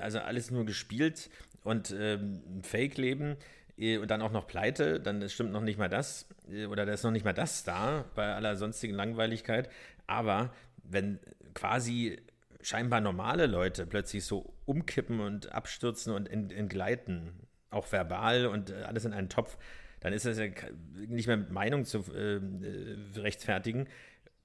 Also 0.00 0.18
alles 0.18 0.50
nur 0.50 0.66
gespielt 0.66 1.30
und 1.64 1.94
ähm, 1.98 2.42
Fake-Leben 2.62 3.36
äh, 3.78 3.98
und 3.98 4.10
dann 4.10 4.22
auch 4.22 4.32
noch 4.32 4.46
pleite, 4.46 5.00
dann 5.00 5.28
stimmt 5.28 5.52
noch 5.52 5.60
nicht 5.60 5.78
mal 5.78 5.88
das 5.88 6.28
äh, 6.50 6.66
oder 6.66 6.86
da 6.86 6.92
ist 6.92 7.04
noch 7.04 7.10
nicht 7.10 7.24
mal 7.24 7.32
das 7.32 7.64
da 7.64 8.04
bei 8.14 8.34
aller 8.34 8.56
sonstigen 8.56 8.94
Langweiligkeit. 8.94 9.68
Aber 10.06 10.52
wenn 10.82 11.18
quasi 11.54 12.20
scheinbar 12.60 13.00
normale 13.00 13.46
Leute 13.46 13.86
plötzlich 13.86 14.24
so 14.24 14.54
umkippen 14.64 15.20
und 15.20 15.52
abstürzen 15.52 16.14
und 16.14 16.28
entgleiten, 16.28 17.32
auch 17.70 17.90
verbal 17.90 18.46
und 18.46 18.70
äh, 18.70 18.82
alles 18.82 19.04
in 19.04 19.12
einen 19.12 19.28
Topf, 19.28 19.56
dann 20.00 20.12
ist 20.12 20.26
das 20.26 20.38
ja 20.38 20.46
nicht 21.08 21.28
mehr 21.28 21.36
mit 21.36 21.50
Meinung 21.50 21.84
zu 21.84 21.98
äh, 22.12 22.40
rechtfertigen. 23.18 23.88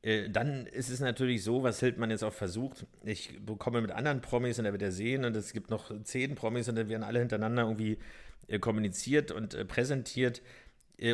Äh, 0.02 0.30
dann 0.30 0.68
ist 0.68 0.90
es 0.90 1.00
natürlich 1.00 1.44
so, 1.44 1.64
was 1.64 1.80
Hildmann 1.80 2.12
jetzt 2.12 2.24
auch 2.24 2.34
versucht. 2.34 2.86
Ich 3.04 3.40
bekomme 3.44 3.82
mit 3.82 3.92
anderen 3.92 4.22
Promis 4.22 4.60
und 4.60 4.66
er 4.66 4.72
wird 4.72 4.82
ja 4.82 4.92
sehen 4.92 5.26
und 5.26 5.36
es 5.36 5.54
gibt 5.54 5.70
noch 5.70 5.92
zehn 6.04 6.36
Promis 6.36 6.70
und 6.70 6.76
dann 6.76 6.90
werden 6.90 7.04
alle 7.04 7.20
hintereinander 7.20 7.64
irgendwie 7.64 7.98
äh, 8.48 8.60
kommuniziert 8.60 9.32
und 9.32 9.54
äh, 9.54 9.66
präsentiert. 9.66 10.42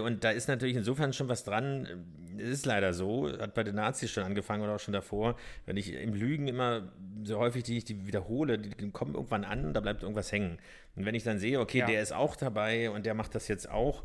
Und 0.01 0.23
da 0.23 0.29
ist 0.29 0.47
natürlich 0.47 0.77
insofern 0.77 1.11
schon 1.11 1.27
was 1.27 1.43
dran. 1.43 2.05
Es 2.37 2.47
ist 2.47 2.65
leider 2.65 2.93
so, 2.93 3.29
hat 3.29 3.53
bei 3.53 3.65
den 3.65 3.75
Nazis 3.75 4.11
schon 4.11 4.23
angefangen 4.23 4.63
oder 4.63 4.75
auch 4.75 4.79
schon 4.79 4.93
davor. 4.93 5.35
Wenn 5.65 5.75
ich 5.75 5.91
im 5.91 6.13
Lügen 6.13 6.47
immer 6.47 6.93
so 7.25 7.37
häufig 7.37 7.63
die 7.63 7.79
ich 7.79 7.83
die 7.83 8.07
wiederhole, 8.07 8.59
die 8.59 8.91
kommen 8.91 9.13
irgendwann 9.13 9.43
an 9.43 9.65
und 9.65 9.73
da 9.73 9.81
bleibt 9.81 10.03
irgendwas 10.03 10.31
hängen. 10.31 10.57
Und 10.95 11.05
wenn 11.05 11.15
ich 11.15 11.23
dann 11.23 11.37
sehe, 11.37 11.59
okay, 11.59 11.79
ja. 11.79 11.85
der 11.85 12.01
ist 12.01 12.13
auch 12.13 12.37
dabei 12.37 12.91
und 12.91 13.05
der 13.05 13.13
macht 13.13 13.35
das 13.35 13.49
jetzt 13.49 13.69
auch, 13.69 14.03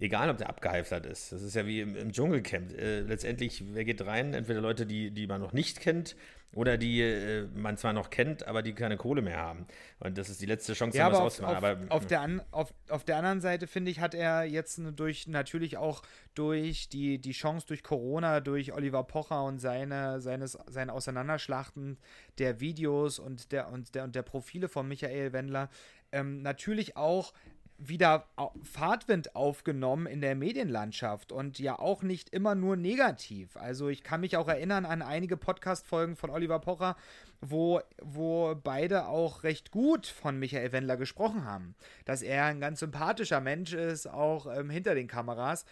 egal 0.00 0.30
ob 0.30 0.38
der 0.38 0.48
abgeheftert 0.48 1.06
ist. 1.06 1.32
Das 1.32 1.42
ist 1.42 1.54
ja 1.54 1.66
wie 1.66 1.80
im, 1.80 1.96
im 1.96 2.12
Dschungelcamp. 2.12 2.72
Äh, 2.72 3.00
letztendlich, 3.00 3.62
wer 3.72 3.84
geht 3.84 4.04
rein? 4.04 4.34
Entweder 4.34 4.60
Leute, 4.60 4.86
die, 4.86 5.10
die 5.10 5.26
man 5.26 5.40
noch 5.40 5.52
nicht 5.52 5.80
kennt 5.80 6.16
oder 6.54 6.78
die 6.78 7.02
äh, 7.02 7.46
man 7.54 7.76
zwar 7.76 7.92
noch 7.92 8.10
kennt, 8.10 8.46
aber 8.46 8.62
die 8.62 8.72
keine 8.72 8.96
Kohle 8.96 9.20
mehr 9.20 9.36
haben. 9.36 9.66
Und 10.00 10.16
das 10.16 10.30
ist 10.30 10.40
die 10.40 10.46
letzte 10.46 10.72
Chance, 10.72 10.96
ja, 10.96 11.12
was 11.12 11.18
auszumachen. 11.18 11.56
Auf, 11.56 11.64
aber, 11.64 11.94
auf, 11.94 12.06
der 12.06 12.20
an, 12.22 12.42
auf, 12.50 12.72
auf 12.88 13.04
der 13.04 13.16
anderen 13.16 13.40
Seite, 13.40 13.66
finde 13.66 13.90
ich, 13.90 14.00
hat 14.00 14.14
er 14.14 14.44
jetzt 14.44 14.80
durch 14.96 15.26
natürlich 15.26 15.76
auch 15.76 16.02
durch 16.34 16.88
die, 16.88 17.18
die 17.18 17.32
Chance 17.32 17.66
durch 17.66 17.82
Corona, 17.82 18.40
durch 18.40 18.72
Oliver 18.72 19.04
Pocher 19.04 19.44
und 19.44 19.58
seine, 19.58 20.20
seines, 20.20 20.56
seine 20.68 20.92
Auseinanderschlachten 20.92 21.98
der 22.38 22.60
Videos 22.60 23.18
und 23.18 23.52
der, 23.52 23.68
und 23.68 23.94
der, 23.94 24.04
und 24.04 24.14
der 24.14 24.22
Profile 24.22 24.68
von 24.68 24.88
Michael 24.88 25.32
Wendler 25.32 25.68
ähm, 26.12 26.40
natürlich 26.40 26.96
auch 26.96 27.34
wieder 27.78 28.26
Fahrtwind 28.62 29.36
aufgenommen 29.36 30.06
in 30.06 30.20
der 30.20 30.34
Medienlandschaft 30.34 31.30
und 31.30 31.60
ja 31.60 31.78
auch 31.78 32.02
nicht 32.02 32.30
immer 32.30 32.56
nur 32.56 32.76
negativ. 32.76 33.56
Also 33.56 33.88
ich 33.88 34.02
kann 34.02 34.20
mich 34.20 34.36
auch 34.36 34.48
erinnern 34.48 34.84
an 34.84 35.00
einige 35.00 35.36
Podcast-Folgen 35.36 36.16
von 36.16 36.30
Oliver 36.30 36.58
Pocher, 36.58 36.96
wo, 37.40 37.80
wo 38.02 38.56
beide 38.56 39.06
auch 39.06 39.44
recht 39.44 39.70
gut 39.70 40.08
von 40.08 40.38
Michael 40.40 40.72
Wendler 40.72 40.96
gesprochen 40.96 41.44
haben. 41.44 41.76
Dass 42.04 42.22
er 42.22 42.46
ein 42.46 42.60
ganz 42.60 42.80
sympathischer 42.80 43.40
Mensch 43.40 43.72
ist, 43.72 44.08
auch 44.08 44.46
ähm, 44.52 44.70
hinter 44.70 44.96
den 44.96 45.06
Kameras. 45.06 45.64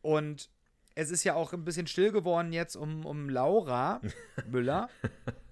Und 0.00 0.48
es 0.94 1.10
ist 1.10 1.24
ja 1.24 1.34
auch 1.34 1.52
ein 1.52 1.64
bisschen 1.64 1.86
still 1.86 2.10
geworden 2.10 2.54
jetzt 2.54 2.74
um, 2.74 3.04
um 3.04 3.28
Laura 3.28 4.00
Müller. 4.50 4.88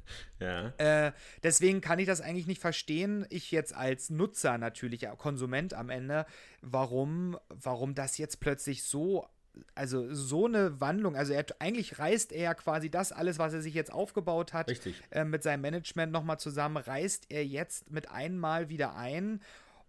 Ja. 0.40 0.68
Äh, 0.78 1.12
deswegen 1.42 1.80
kann 1.80 1.98
ich 1.98 2.06
das 2.06 2.20
eigentlich 2.20 2.46
nicht 2.46 2.60
verstehen, 2.60 3.26
ich 3.28 3.50
jetzt 3.50 3.74
als 3.74 4.08
Nutzer 4.08 4.56
natürlich, 4.56 5.08
Konsument 5.18 5.74
am 5.74 5.90
Ende, 5.90 6.26
warum, 6.62 7.36
warum 7.48 7.96
das 7.96 8.18
jetzt 8.18 8.38
plötzlich 8.38 8.84
so 8.84 9.26
also 9.74 10.12
so 10.14 10.46
eine 10.46 10.80
Wandlung, 10.80 11.16
also 11.16 11.32
er, 11.32 11.44
eigentlich 11.58 11.98
reißt 11.98 12.32
er 12.32 12.42
ja 12.42 12.54
quasi 12.54 12.90
das 12.90 13.12
alles, 13.12 13.38
was 13.38 13.52
er 13.52 13.62
sich 13.62 13.74
jetzt 13.74 13.92
aufgebaut 13.92 14.52
hat, 14.52 14.72
äh, 15.10 15.24
mit 15.24 15.42
seinem 15.42 15.62
Management 15.62 16.12
nochmal 16.12 16.38
zusammen, 16.38 16.76
reißt 16.76 17.26
er 17.28 17.44
jetzt 17.44 17.90
mit 17.90 18.10
einmal 18.10 18.68
wieder 18.68 18.94
ein 18.94 19.40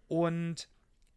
und 0.08 0.68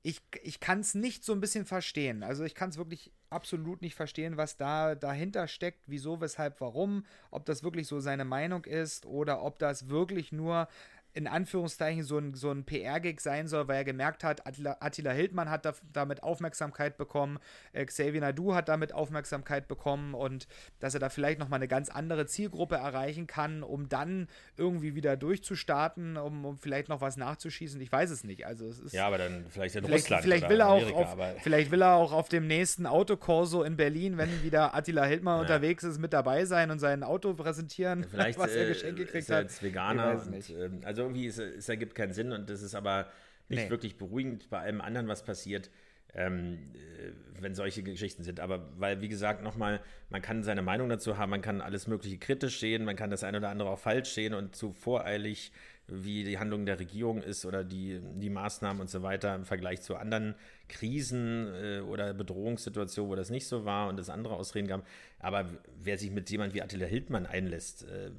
ich, 0.05 0.21
ich 0.43 0.59
kann 0.59 0.81
es 0.81 0.95
nicht 0.95 1.23
so 1.23 1.31
ein 1.31 1.39
bisschen 1.39 1.65
verstehen. 1.65 2.23
Also 2.23 2.43
ich 2.43 2.55
kann 2.55 2.69
es 2.69 2.77
wirklich 2.77 3.11
absolut 3.29 3.81
nicht 3.81 3.95
verstehen, 3.95 4.35
was 4.35 4.57
da 4.57 4.95
dahinter 4.95 5.47
steckt, 5.47 5.85
wieso, 5.87 6.19
weshalb, 6.19 6.59
warum, 6.59 7.05
ob 7.31 7.45
das 7.45 7.63
wirklich 7.63 7.87
so 7.87 8.01
seine 8.01 8.25
Meinung 8.25 8.65
ist 8.65 9.05
oder 9.05 9.41
ob 9.41 9.59
das 9.59 9.87
wirklich 9.87 10.33
nur 10.33 10.67
in 11.13 11.27
Anführungszeichen 11.27 12.03
so 12.03 12.17
ein, 12.17 12.33
so 12.33 12.49
ein 12.51 12.63
PR-Gig 12.63 13.19
sein 13.19 13.47
soll, 13.47 13.67
weil 13.67 13.77
er 13.77 13.83
gemerkt 13.83 14.23
hat, 14.23 14.47
Attila, 14.47 14.77
Attila 14.79 15.11
Hildmann 15.11 15.49
hat 15.49 15.63
da, 15.65 15.73
damit 15.91 16.23
Aufmerksamkeit 16.23 16.97
bekommen, 16.97 17.39
äh, 17.71 17.85
Xavier 17.85 18.21
Nadu 18.21 18.55
hat 18.55 18.67
damit 18.67 18.93
Aufmerksamkeit 18.93 19.67
bekommen 19.67 20.15
und 20.15 20.47
dass 20.79 20.95
er 20.95 20.99
da 20.99 21.09
vielleicht 21.09 21.39
nochmal 21.39 21.57
eine 21.57 21.67
ganz 21.67 21.89
andere 21.89 22.25
Zielgruppe 22.25 22.75
erreichen 22.75 23.27
kann, 23.27 23.61
um 23.61 23.89
dann 23.89 24.27
irgendwie 24.57 24.95
wieder 24.95 25.15
durchzustarten, 25.15 26.17
um, 26.17 26.45
um 26.45 26.57
vielleicht 26.57 26.89
noch 26.89 27.01
was 27.01 27.15
nachzuschießen. 27.15 27.79
Ich 27.79 27.91
weiß 27.91 28.09
es 28.09 28.23
nicht. 28.23 28.47
Also 28.47 28.67
es 28.67 28.79
ist 28.79 28.93
ja, 28.93 29.05
aber 29.05 29.19
dann 29.19 29.45
vielleicht 29.49 29.75
in 29.75 29.85
vielleicht, 29.85 30.05
Russland. 30.05 30.23
Vielleicht 30.23 30.49
will, 30.49 30.61
er 30.61 30.69
auch 30.69 30.91
auf, 30.93 31.17
vielleicht 31.43 31.69
will 31.69 31.83
er 31.83 31.93
auch 31.93 32.11
auf 32.11 32.27
dem 32.29 32.47
nächsten 32.47 32.87
Autokorso 32.87 33.61
in 33.61 33.77
Berlin, 33.77 34.17
wenn 34.17 34.43
wieder 34.43 34.73
Attila 34.73 35.05
Hildmann 35.05 35.35
ja. 35.35 35.41
unterwegs 35.41 35.83
ist, 35.83 35.99
mit 35.99 36.11
dabei 36.11 36.45
sein 36.45 36.71
und 36.71 36.79
sein 36.79 37.03
Auto 37.03 37.33
präsentieren, 37.35 38.03
vielleicht, 38.03 38.39
was 38.39 38.51
er 38.51 38.65
äh, 38.65 38.69
geschenkt 38.69 38.97
gekriegt 38.97 39.29
hat. 39.29 39.43
Als 39.43 39.61
Veganer. 39.61 40.23
Und, 40.25 40.49
äh, 40.49 40.69
also 40.83 41.02
irgendwie, 41.03 41.25
ist, 41.25 41.39
es 41.39 41.69
ergibt 41.69 41.95
keinen 41.95 42.13
Sinn 42.13 42.31
und 42.31 42.49
das 42.49 42.61
ist 42.61 42.75
aber 42.75 43.07
nicht 43.49 43.65
nee. 43.65 43.69
wirklich 43.69 43.97
beruhigend 43.97 44.49
bei 44.49 44.59
allem 44.59 44.81
anderen, 44.81 45.07
was 45.07 45.23
passiert 45.23 45.69
ähm, 46.15 46.59
äh, 46.73 47.11
wenn 47.41 47.55
solche 47.55 47.83
Geschichten 47.83 48.23
sind. 48.23 48.39
Aber 48.39 48.69
weil, 48.77 49.01
wie 49.01 49.09
gesagt, 49.09 49.43
nochmal, 49.43 49.81
man 50.09 50.21
kann 50.21 50.43
seine 50.43 50.61
Meinung 50.61 50.89
dazu 50.89 51.17
haben, 51.17 51.31
man 51.31 51.41
kann 51.41 51.61
alles 51.61 51.87
Mögliche 51.87 52.17
kritisch 52.17 52.59
sehen, 52.59 52.85
man 52.85 52.95
kann 52.95 53.09
das 53.09 53.23
eine 53.23 53.37
oder 53.37 53.49
andere 53.49 53.69
auch 53.69 53.79
falsch 53.79 54.11
sehen 54.11 54.33
und 54.33 54.55
zu 54.55 54.71
voreilig, 54.71 55.51
wie 55.87 56.23
die 56.23 56.39
Handlung 56.39 56.65
der 56.65 56.79
Regierung 56.79 57.21
ist 57.21 57.45
oder 57.45 57.65
die, 57.65 57.99
die 58.15 58.29
Maßnahmen 58.29 58.79
und 58.79 58.89
so 58.89 59.03
weiter 59.03 59.35
im 59.35 59.43
Vergleich 59.43 59.81
zu 59.81 59.97
anderen 59.97 60.33
Krisen 60.69 61.53
äh, 61.53 61.79
oder 61.81 62.13
Bedrohungssituationen, 62.13 63.11
wo 63.11 63.15
das 63.15 63.29
nicht 63.29 63.47
so 63.47 63.65
war 63.65 63.89
und 63.89 63.99
es 63.99 64.09
andere 64.09 64.35
Ausreden 64.35 64.67
gab. 64.67 64.87
Aber 65.19 65.45
wer 65.81 65.97
sich 65.97 66.11
mit 66.11 66.29
jemand 66.29 66.53
wie 66.53 66.61
Attila 66.61 66.85
Hildmann 66.85 67.25
einlässt, 67.25 67.83
äh, 67.83 68.11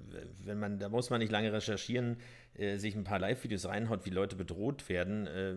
wenn 0.44 0.58
man, 0.58 0.78
da 0.78 0.90
muss 0.90 1.08
man 1.08 1.20
nicht 1.20 1.32
lange 1.32 1.52
recherchieren, 1.52 2.18
äh, 2.56 2.78
sich 2.78 2.94
ein 2.94 3.04
paar 3.04 3.18
Live-Videos 3.18 3.66
reinhaut, 3.66 4.06
wie 4.06 4.10
Leute 4.10 4.36
bedroht 4.36 4.88
werden, 4.88 5.26
äh, 5.26 5.54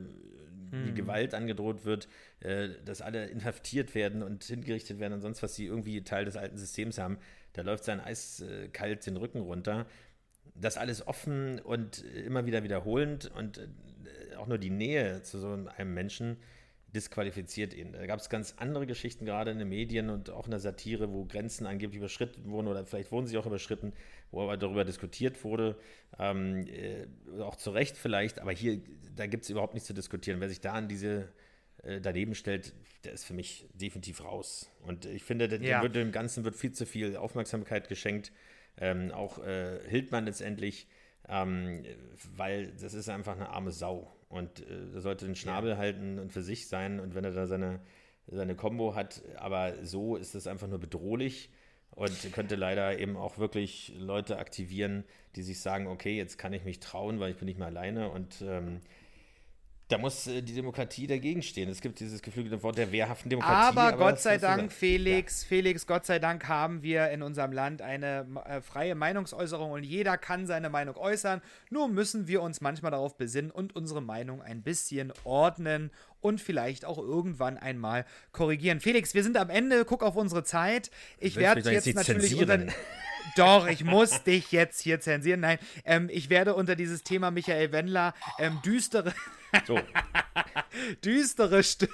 wie 0.71 0.89
hm. 0.89 0.95
Gewalt 0.95 1.33
angedroht 1.33 1.85
wird, 1.85 2.07
äh, 2.39 2.69
dass 2.83 3.01
alle 3.01 3.27
inhaftiert 3.27 3.95
werden 3.95 4.23
und 4.23 4.43
hingerichtet 4.43 4.99
werden 4.99 5.13
und 5.13 5.21
sonst 5.21 5.41
was 5.43 5.55
sie 5.55 5.65
irgendwie 5.65 6.03
Teil 6.03 6.25
des 6.25 6.37
alten 6.37 6.57
Systems 6.57 6.97
haben. 6.97 7.17
Da 7.53 7.61
läuft 7.61 7.85
sein 7.85 7.99
eiskalt 7.99 9.05
den 9.05 9.17
Rücken 9.17 9.41
runter. 9.41 9.85
Das 10.55 10.77
alles 10.77 11.05
offen 11.05 11.59
und 11.59 12.03
immer 12.03 12.45
wieder 12.45 12.63
wiederholend 12.63 13.31
und 13.35 13.59
äh, 13.59 14.35
auch 14.35 14.47
nur 14.47 14.57
die 14.57 14.69
Nähe 14.69 15.21
zu 15.21 15.39
so 15.39 15.53
einem 15.77 15.93
Menschen 15.93 16.37
disqualifiziert 16.95 17.73
ihn. 17.73 17.91
Da 17.93 18.05
gab 18.05 18.19
es 18.19 18.29
ganz 18.29 18.55
andere 18.57 18.87
Geschichten, 18.87 19.25
gerade 19.25 19.51
in 19.51 19.59
den 19.59 19.69
Medien 19.69 20.09
und 20.09 20.29
auch 20.29 20.45
in 20.45 20.51
der 20.51 20.59
Satire, 20.59 21.11
wo 21.11 21.25
Grenzen 21.25 21.65
angeblich 21.65 21.97
überschritten 21.97 22.49
wurden 22.49 22.67
oder 22.67 22.85
vielleicht 22.85 23.11
wurden 23.11 23.27
sie 23.27 23.37
auch 23.37 23.45
überschritten, 23.45 23.93
wo 24.31 24.41
aber 24.41 24.57
darüber 24.57 24.85
diskutiert 24.85 25.43
wurde, 25.43 25.77
ähm, 26.17 26.65
äh, 26.67 27.07
auch 27.41 27.55
zu 27.55 27.71
Recht 27.71 27.97
vielleicht, 27.97 28.39
aber 28.39 28.51
hier, 28.51 28.81
da 29.15 29.27
gibt 29.27 29.43
es 29.43 29.49
überhaupt 29.49 29.73
nichts 29.73 29.87
zu 29.87 29.93
diskutieren. 29.93 30.39
Wer 30.39 30.49
sich 30.49 30.61
da 30.61 30.73
an 30.73 30.87
diese 30.87 31.29
äh, 31.83 32.01
daneben 32.01 32.35
stellt, 32.35 32.73
der 33.03 33.13
ist 33.13 33.25
für 33.25 33.33
mich 33.33 33.67
definitiv 33.73 34.23
raus. 34.23 34.71
Und 34.81 35.05
ich 35.05 35.23
finde, 35.23 35.47
dem, 35.47 35.63
ja. 35.63 35.85
dem 35.87 36.11
Ganzen 36.11 36.43
wird 36.43 36.55
viel 36.55 36.71
zu 36.71 36.85
viel 36.85 37.15
Aufmerksamkeit 37.15 37.87
geschenkt. 37.87 38.31
Ähm, 38.79 39.11
auch 39.11 39.39
äh, 39.39 39.79
Hildmann 39.87 40.25
letztendlich, 40.25 40.87
ähm, 41.27 41.83
weil 42.35 42.73
das 42.73 42.93
ist 42.93 43.09
einfach 43.09 43.35
eine 43.35 43.49
arme 43.49 43.71
Sau. 43.71 44.16
Und 44.29 44.59
äh, 44.61 44.95
er 44.95 45.01
sollte 45.01 45.25
den 45.25 45.35
Schnabel 45.35 45.71
ja. 45.71 45.77
halten 45.77 46.19
und 46.19 46.31
für 46.31 46.41
sich 46.41 46.67
sein. 46.67 46.99
Und 46.99 47.15
wenn 47.15 47.23
er 47.23 47.31
da 47.31 47.47
seine, 47.47 47.79
seine 48.27 48.55
Combo 48.55 48.95
hat, 48.95 49.21
aber 49.37 49.85
so 49.85 50.15
ist 50.15 50.35
es 50.35 50.47
einfach 50.47 50.67
nur 50.67 50.79
bedrohlich 50.79 51.49
und 51.91 52.31
könnte 52.33 52.55
leider 52.55 52.99
eben 52.99 53.17
auch 53.17 53.37
wirklich 53.37 53.93
Leute 53.97 54.37
aktivieren, 54.37 55.03
die 55.35 55.41
sich 55.43 55.61
sagen, 55.61 55.87
okay, 55.87 56.15
jetzt 56.15 56.37
kann 56.37 56.53
ich 56.53 56.63
mich 56.63 56.79
trauen, 56.79 57.19
weil 57.19 57.31
ich 57.31 57.37
bin 57.37 57.47
nicht 57.47 57.57
mehr 57.57 57.67
alleine 57.67 58.09
und 58.09 58.41
ähm, 58.41 58.81
da 59.87 59.97
muss 59.97 60.27
äh, 60.27 60.41
die 60.41 60.53
Demokratie 60.53 61.07
dagegen 61.07 61.41
stehen. 61.41 61.69
Es 61.69 61.79
gibt 61.81 61.99
dieses 61.99 62.21
geflügelte 62.21 62.61
Wort 62.61 62.77
der 62.77 62.91
wehrhaften 62.91 63.29
Demokratie. 63.29 63.55
Aber, 63.55 63.81
aber 63.83 63.97
Gott 63.97 64.19
sei 64.19 64.37
Dank, 64.37 64.71
Felix, 64.71 65.43
ja. 65.43 65.47
Felix, 65.47 65.87
Gott 65.87 66.05
sei 66.05 66.19
Dank 66.19 66.47
haben 66.47 66.83
wir 66.83 67.09
in 67.09 67.21
unserem 67.21 67.53
Land 67.53 67.81
eine 67.81 68.27
äh, 68.45 68.61
freie 68.61 68.95
Meinungsäußerung 68.95 69.71
und 69.71 69.83
jeder 69.83 70.17
kann 70.17 70.45
seine 70.45 70.69
Meinung 70.69 70.97
äußern. 70.97 71.41
Nur 71.69 71.87
müssen 71.87 72.27
wir 72.27 72.41
uns 72.41 72.59
manchmal 72.59 72.91
darauf 72.91 73.17
besinnen 73.17 73.49
und 73.51 73.75
unsere 73.75 74.01
Meinung 74.01 74.41
ein 74.41 74.61
bisschen 74.61 75.13
ordnen 75.23 75.91
und 76.19 76.41
vielleicht 76.41 76.83
auch 76.83 76.97
irgendwann 76.97 77.57
einmal 77.57 78.05
korrigieren. 78.31 78.81
Felix, 78.81 79.13
wir 79.13 79.23
sind 79.23 79.37
am 79.37 79.49
Ende. 79.49 79.85
Guck 79.85 80.03
auf 80.03 80.15
unsere 80.15 80.43
Zeit. 80.43 80.91
Ich 81.19 81.37
werde 81.37 81.61
jetzt, 81.71 81.85
jetzt 81.85 81.95
natürlich 81.95 82.35
Doch, 83.35 83.67
ich 83.67 83.83
muss 83.83 84.23
dich 84.23 84.51
jetzt 84.51 84.81
hier 84.81 84.99
zensieren. 84.99 85.41
Nein, 85.41 85.59
ähm, 85.85 86.09
ich 86.11 86.29
werde 86.29 86.55
unter 86.55 86.75
dieses 86.75 87.03
Thema 87.03 87.31
Michael 87.31 87.71
Wendler 87.71 88.13
ähm, 88.39 88.59
düstere. 88.63 89.13
So. 89.65 89.79
düstere, 91.03 91.63
St 91.63 91.87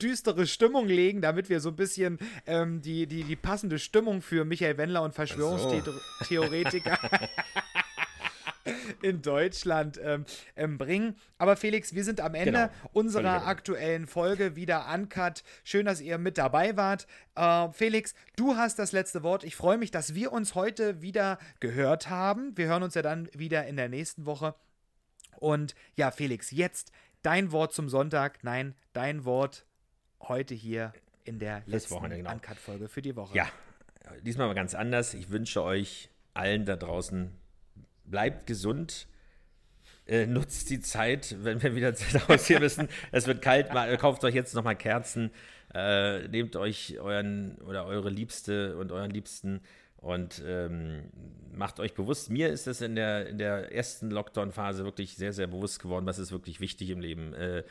düstere 0.00 0.46
Stimmung 0.46 0.86
legen, 0.86 1.20
damit 1.20 1.48
wir 1.48 1.60
so 1.60 1.70
ein 1.70 1.76
bisschen 1.76 2.18
ähm, 2.46 2.82
die, 2.82 3.06
die, 3.06 3.24
die 3.24 3.36
passende 3.36 3.78
Stimmung 3.78 4.22
für 4.22 4.44
Michael 4.44 4.76
Wendler 4.78 5.02
und 5.02 5.14
Verschwörungstheoretiker 5.14 6.98
in 9.02 9.22
Deutschland 9.22 10.00
ähm, 10.02 10.24
ähm, 10.56 10.78
bringen. 10.78 11.16
Aber 11.38 11.56
Felix, 11.56 11.94
wir 11.94 12.04
sind 12.04 12.20
am 12.20 12.34
Ende 12.34 12.52
genau. 12.52 12.90
unserer 12.92 13.46
aktuellen 13.46 14.06
Folge 14.06 14.56
wieder 14.56 14.92
uncut. 14.92 15.42
Schön, 15.64 15.86
dass 15.86 16.00
ihr 16.00 16.18
mit 16.18 16.38
dabei 16.38 16.76
wart. 16.76 17.06
Äh, 17.34 17.70
Felix, 17.72 18.14
du 18.36 18.56
hast 18.56 18.78
das 18.78 18.92
letzte 18.92 19.22
Wort. 19.22 19.44
Ich 19.44 19.56
freue 19.56 19.78
mich, 19.78 19.90
dass 19.90 20.14
wir 20.14 20.32
uns 20.32 20.54
heute 20.54 21.02
wieder 21.02 21.38
gehört 21.60 22.10
haben. 22.10 22.56
Wir 22.56 22.66
hören 22.66 22.82
uns 22.82 22.94
ja 22.94 23.02
dann 23.02 23.28
wieder 23.32 23.66
in 23.66 23.76
der 23.76 23.88
nächsten 23.88 24.26
Woche. 24.26 24.54
Und 25.38 25.74
ja, 25.96 26.10
Felix, 26.10 26.50
jetzt 26.50 26.92
dein 27.22 27.52
Wort 27.52 27.72
zum 27.72 27.88
Sonntag. 27.88 28.44
Nein, 28.44 28.74
dein 28.92 29.24
Wort 29.24 29.66
heute 30.20 30.54
hier 30.54 30.92
in 31.24 31.38
der 31.38 31.62
letzten 31.66 32.00
genau. 32.08 32.32
Uncut-Folge 32.32 32.88
für 32.88 33.02
die 33.02 33.16
Woche. 33.16 33.36
Ja, 33.36 33.48
diesmal 34.22 34.46
mal 34.46 34.54
ganz 34.54 34.74
anders. 34.74 35.14
Ich 35.14 35.30
wünsche 35.30 35.62
euch 35.62 36.10
allen 36.34 36.64
da 36.64 36.76
draußen 36.76 37.36
bleibt 38.12 38.46
gesund. 38.46 39.08
Äh, 40.06 40.26
nutzt 40.26 40.70
die 40.70 40.80
Zeit, 40.80 41.36
wenn 41.42 41.62
wir 41.62 41.74
wieder 41.74 41.92
raus 42.28 42.46
hier 42.46 42.60
müssen. 42.60 42.88
Es 43.10 43.26
wird 43.26 43.42
kalt, 43.42 43.72
mal, 43.74 43.96
kauft 43.96 44.22
euch 44.24 44.34
jetzt 44.34 44.54
nochmal 44.54 44.76
Kerzen, 44.76 45.30
äh, 45.74 46.28
nehmt 46.28 46.54
euch 46.54 47.00
euren 47.00 47.56
oder 47.62 47.86
eure 47.86 48.10
Liebste 48.10 48.76
und 48.76 48.92
euren 48.92 49.10
Liebsten 49.10 49.60
und 49.96 50.42
ähm, 50.44 51.04
macht 51.54 51.80
euch 51.80 51.94
bewusst. 51.94 52.30
Mir 52.30 52.48
ist 52.48 52.66
es 52.66 52.80
in 52.80 52.96
der, 52.96 53.28
in 53.28 53.38
der 53.38 53.72
ersten 53.72 54.10
Lockdown-Phase 54.10 54.84
wirklich 54.84 55.16
sehr, 55.16 55.32
sehr 55.32 55.46
bewusst 55.46 55.80
geworden, 55.80 56.04
was 56.04 56.18
ist 56.18 56.32
wirklich 56.32 56.60
wichtig 56.60 56.90
im 56.90 57.00
Leben. 57.00 57.32
Äh, 57.34 57.62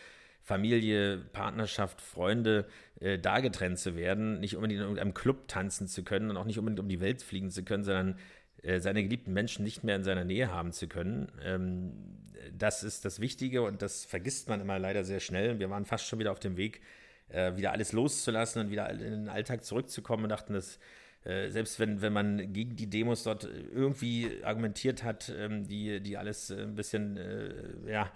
Familie, 0.43 1.17
Partnerschaft, 1.33 2.01
Freunde 2.01 2.65
äh, 2.99 3.19
da 3.19 3.41
getrennt 3.41 3.77
zu 3.77 3.95
werden, 3.95 4.39
nicht 4.39 4.55
unbedingt 4.55 4.79
in 4.79 4.85
irgendeinem 4.85 5.13
Club 5.13 5.47
tanzen 5.47 5.87
zu 5.87 6.03
können 6.03 6.29
und 6.29 6.37
auch 6.37 6.45
nicht 6.45 6.57
unbedingt 6.57 6.79
um 6.79 6.89
die 6.89 6.99
Welt 6.99 7.21
fliegen 7.21 7.51
zu 7.51 7.63
können, 7.63 7.83
sondern 7.83 8.11
äh, 8.13 8.15
seine 8.63 9.03
geliebten 9.03 9.33
Menschen 9.33 9.63
nicht 9.63 9.83
mehr 9.83 9.95
in 9.95 10.03
seiner 10.03 10.23
Nähe 10.23 10.51
haben 10.51 10.71
zu 10.71 10.87
können. 10.87 11.31
Ähm, 11.43 11.93
das 12.57 12.83
ist 12.83 13.05
das 13.05 13.19
Wichtige 13.19 13.63
und 13.63 13.81
das 13.81 14.05
vergisst 14.05 14.49
man 14.49 14.61
immer 14.61 14.77
leider 14.79 15.03
sehr 15.03 15.19
schnell. 15.19 15.59
Wir 15.59 15.69
waren 15.69 15.85
fast 15.85 16.05
schon 16.05 16.19
wieder 16.19 16.31
auf 16.31 16.39
dem 16.39 16.57
Weg, 16.57 16.81
äh, 17.29 17.55
wieder 17.55 17.71
alles 17.71 17.91
loszulassen 17.91 18.61
und 18.61 18.71
wieder 18.71 18.89
in 18.89 18.99
den 18.99 19.29
Alltag 19.29 19.63
zurückzukommen 19.63 20.23
und 20.23 20.29
dachten, 20.29 20.53
dass 20.53 20.79
äh, 21.23 21.49
selbst 21.49 21.79
wenn, 21.79 22.01
wenn 22.01 22.13
man 22.13 22.53
gegen 22.53 22.75
die 22.75 22.89
Demos 22.89 23.23
dort 23.23 23.45
irgendwie 23.45 24.43
argumentiert 24.43 25.03
hat, 25.03 25.31
ähm, 25.35 25.67
die, 25.67 26.01
die 26.01 26.17
alles 26.17 26.51
ein 26.51 26.75
bisschen 26.75 27.19
ja, 27.87 28.11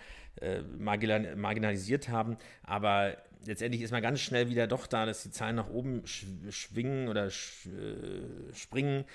marginalisiert 0.78 2.10
haben, 2.10 2.36
aber 2.64 3.16
letztendlich 3.46 3.82
ist 3.82 3.92
man 3.92 4.02
ganz 4.02 4.20
schnell 4.20 4.50
wieder 4.50 4.68
doch 4.68 4.86
da, 4.86 5.06
dass 5.06 5.24
die 5.24 5.32
Zahlen 5.32 5.56
nach 5.56 5.70
oben 5.70 6.02
schwingen 6.06 7.08
oder 7.08 7.30
springen 7.30 9.06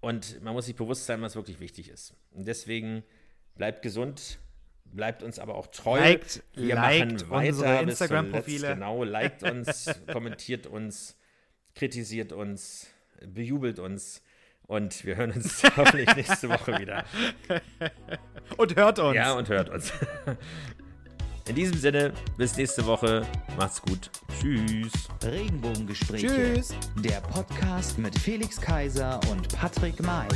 und 0.00 0.42
man 0.42 0.54
muss 0.54 0.66
sich 0.66 0.76
bewusst 0.76 1.06
sein, 1.06 1.20
was 1.22 1.36
wirklich 1.36 1.60
wichtig 1.60 1.88
ist. 1.88 2.14
Und 2.32 2.46
deswegen 2.46 3.02
bleibt 3.54 3.82
gesund, 3.82 4.38
bleibt 4.84 5.22
uns 5.22 5.38
aber 5.38 5.54
auch 5.54 5.66
treu. 5.66 5.98
Liked, 5.98 6.42
Wir 6.54 6.74
liked 6.74 7.28
machen 7.28 7.30
weiter 7.30 7.80
Instagram-Profile. 7.82 8.74
Genau, 8.74 9.04
liked 9.04 9.42
uns, 9.42 9.90
kommentiert 10.12 10.66
uns, 10.66 11.16
kritisiert 11.74 12.32
uns, 12.32 12.88
bejubelt 13.26 13.78
uns. 13.78 14.22
Und 14.62 15.04
wir 15.04 15.16
hören 15.16 15.32
uns 15.32 15.62
hoffentlich 15.76 16.14
nächste 16.14 16.48
Woche 16.48 16.78
wieder. 16.78 17.04
Und 18.56 18.76
hört 18.76 19.00
uns. 19.00 19.16
Ja, 19.16 19.32
und 19.32 19.48
hört 19.48 19.68
uns. 19.68 19.92
In 21.50 21.56
diesem 21.56 21.76
Sinne, 21.78 22.12
bis 22.36 22.56
nächste 22.56 22.86
Woche. 22.86 23.26
Macht's 23.58 23.82
gut. 23.82 24.08
Tschüss. 24.40 24.92
Regenbogengespräche. 25.24 26.28
Tschüss. 26.28 26.72
Der 27.02 27.20
Podcast 27.22 27.98
mit 27.98 28.16
Felix 28.16 28.60
Kaiser 28.60 29.18
und 29.32 29.48
Patrick 29.58 30.00
May. 30.00 30.28